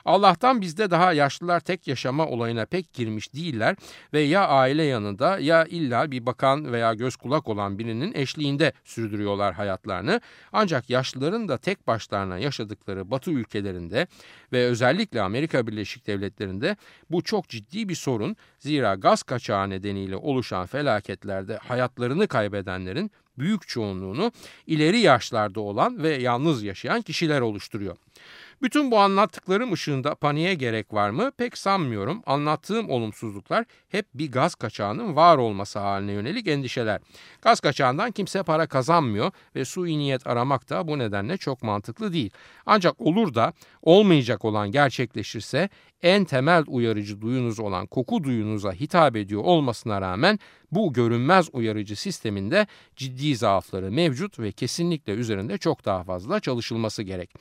Allah'tan 0.05 0.61
bizde 0.61 0.91
daha 0.91 1.13
yaşlılar 1.13 1.59
tek 1.59 1.87
yaşama 1.87 2.27
olayına 2.27 2.65
pek 2.65 2.93
girmiş 2.93 3.33
değiller 3.33 3.75
ve 4.13 4.21
ya 4.21 4.47
aile 4.47 4.83
yanında 4.83 5.39
ya 5.39 5.65
illa 5.65 6.11
bir 6.11 6.25
bakan 6.25 6.71
veya 6.71 6.93
göz 6.93 7.15
kulak 7.15 7.47
olan 7.47 7.79
birinin 7.79 8.13
eşliğinde 8.13 8.73
sürdürüyorlar 8.83 9.53
hayatlarını. 9.53 10.21
Ancak 10.53 10.89
yaşlıların 10.89 11.47
da 11.47 11.57
tek 11.57 11.87
başlarına 11.87 12.37
yaşadıkları 12.37 13.11
batı 13.11 13.31
ülkelerinde 13.31 14.07
ve 14.53 14.65
özellikle 14.65 15.21
Amerika 15.21 15.67
Birleşik 15.67 16.07
Devletleri'nde 16.07 16.75
bu 17.11 17.23
çok 17.23 17.49
ciddi 17.49 17.89
bir 17.89 17.95
sorun. 17.95 18.35
Zira 18.59 18.95
gaz 18.95 19.23
kaçağı 19.23 19.69
nedeniyle 19.69 20.15
oluşan 20.15 20.65
felaketlerde 20.65 21.57
hayatlarını 21.57 22.27
kaybedenlerin 22.27 23.11
büyük 23.37 23.67
çoğunluğunu 23.67 24.31
ileri 24.67 24.99
yaşlarda 24.99 25.61
olan 25.61 26.03
ve 26.03 26.09
yalnız 26.09 26.63
yaşayan 26.63 27.01
kişiler 27.01 27.41
oluşturuyor. 27.41 27.97
Bütün 28.61 28.91
bu 28.91 28.99
anlattıklarım 28.99 29.73
ışığında 29.73 30.15
paniğe 30.15 30.53
gerek 30.53 30.93
var 30.93 31.09
mı? 31.09 31.31
Pek 31.37 31.57
sanmıyorum. 31.57 32.21
Anlattığım 32.25 32.89
olumsuzluklar 32.89 33.65
hep 33.89 34.05
bir 34.13 34.31
gaz 34.31 34.55
kaçağının 34.55 35.15
var 35.15 35.37
olması 35.37 35.79
haline 35.79 36.11
yönelik 36.11 36.47
endişeler. 36.47 37.01
Gaz 37.41 37.59
kaçağından 37.59 38.11
kimse 38.11 38.43
para 38.43 38.67
kazanmıyor 38.67 39.31
ve 39.55 39.65
su 39.65 39.85
niyet 39.85 40.27
aramak 40.27 40.69
da 40.69 40.87
bu 40.87 40.99
nedenle 40.99 41.37
çok 41.37 41.63
mantıklı 41.63 42.13
değil. 42.13 42.31
Ancak 42.65 43.01
olur 43.01 43.33
da 43.33 43.53
olmayacak 43.81 44.45
olan 44.45 44.71
gerçekleşirse 44.71 45.69
en 46.05 46.25
temel 46.25 46.63
uyarıcı 46.67 47.21
duyunuz 47.21 47.59
olan 47.59 47.87
koku 47.87 48.23
duyunuza 48.23 48.71
hitap 48.71 49.15
ediyor 49.15 49.43
olmasına 49.43 50.01
rağmen 50.01 50.39
bu 50.71 50.93
görünmez 50.93 51.49
uyarıcı 51.53 51.95
sisteminde 51.95 52.67
ciddi 52.95 53.35
zaafları 53.35 53.91
mevcut 53.91 54.39
ve 54.39 54.51
kesinlikle 54.51 55.13
üzerinde 55.13 55.57
çok 55.57 55.85
daha 55.85 56.03
fazla 56.03 56.39
çalışılması 56.39 57.03
gerek. 57.03 57.33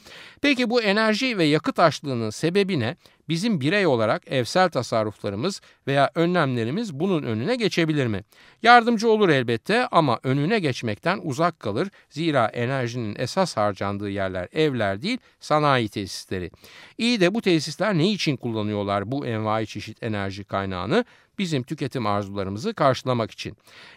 Peki 0.42 0.70
bu 0.70 0.82
enerji 0.82 1.38
ve 1.38 1.44
yakıt 1.44 1.78
açlığının 1.78 2.30
sebebi 2.30 2.80
ne? 2.80 2.96
Bizim 3.28 3.60
birey 3.60 3.86
olarak 3.86 4.22
evsel 4.26 4.68
tasarruflarımız 4.70 5.60
veya 5.86 6.10
önlemlerimiz 6.14 6.94
bunun 6.94 7.22
önüne 7.22 7.56
geçebilir 7.56 8.06
mi? 8.06 8.24
Yardımcı 8.62 9.08
olur 9.08 9.28
elbette 9.28 9.86
ama 9.86 10.20
önüne 10.22 10.58
geçmekten 10.58 11.20
uzak 11.22 11.60
kalır. 11.60 11.88
Zira 12.10 12.46
enerjinin 12.46 13.16
esas 13.18 13.56
harcandığı 13.56 14.10
yerler 14.10 14.48
evler 14.52 15.02
değil 15.02 15.18
sanayi 15.40 15.88
tesisleri. 15.88 16.50
İyi 16.98 17.20
de 17.20 17.34
bu 17.34 17.40
tesisler 17.42 17.98
ne 17.98 18.10
için 18.10 18.36
kullanıyorlar 18.36 19.12
bu 19.12 19.26
envai 19.26 19.66
çeşit 19.66 20.02
enerji 20.02 20.44
kaynağını? 20.44 21.04
Bizim 21.38 21.62
tüketim 21.62 22.06
arzularımızı 22.06 22.74
karşılamak 22.74 23.30
için. 23.30 23.56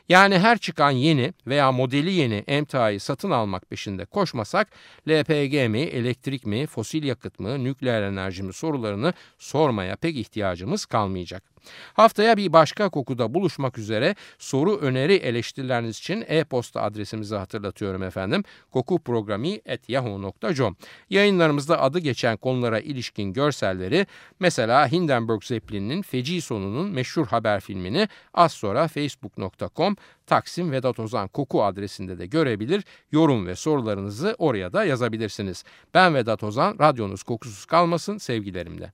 Yani 0.09 0.39
her 0.39 0.57
çıkan 0.57 0.91
yeni 0.91 1.33
veya 1.47 1.71
modeli 1.71 2.11
yeni 2.11 2.43
emtiayı 2.47 2.99
satın 2.99 3.31
almak 3.31 3.69
peşinde 3.69 4.05
koşmasak 4.05 4.67
LPG 5.09 5.69
mi, 5.69 5.79
elektrik 5.79 6.45
mi, 6.45 6.67
fosil 6.67 7.03
yakıt 7.03 7.39
mı, 7.39 7.63
nükleer 7.63 8.01
enerji 8.01 8.43
mi 8.43 8.53
sorularını 8.53 9.13
sormaya 9.37 9.95
pek 9.95 10.17
ihtiyacımız 10.17 10.85
kalmayacak. 10.85 11.56
Haftaya 11.93 12.37
bir 12.37 12.53
başka 12.53 12.89
kokuda 12.89 13.33
buluşmak 13.33 13.77
üzere 13.77 14.15
soru, 14.39 14.77
öneri, 14.77 15.13
eleştirileriniz 15.13 15.97
için 15.97 16.25
e-posta 16.27 16.81
adresimizi 16.81 17.35
hatırlatıyorum 17.35 18.03
efendim. 18.03 18.43
kokuprogrami.yahoo.com 18.71 20.75
Yayınlarımızda 21.09 21.81
adı 21.81 21.99
geçen 21.99 22.37
konulara 22.37 22.79
ilişkin 22.79 23.33
görselleri 23.33 24.07
mesela 24.39 24.91
Hindenburg 24.91 25.43
Zeppelin'in 25.43 26.01
Feci 26.01 26.41
Sonu'nun 26.41 26.89
meşhur 26.89 27.27
haber 27.27 27.59
filmini 27.59 28.07
az 28.33 28.51
sonra 28.51 28.87
facebook.com 28.87 29.95
Taksim 30.25 30.71
Vedat 30.71 30.99
Ozan 30.99 31.27
Koku 31.27 31.63
adresinde 31.63 32.19
de 32.19 32.25
görebilir. 32.25 32.83
Yorum 33.11 33.47
ve 33.47 33.55
sorularınızı 33.55 34.35
oraya 34.37 34.73
da 34.73 34.85
yazabilirsiniz. 34.85 35.63
Ben 35.93 36.15
Vedat 36.15 36.43
Ozan, 36.43 36.79
radyonuz 36.79 37.23
kokusuz 37.23 37.65
kalmasın 37.65 38.17
sevgilerimle. 38.17 38.93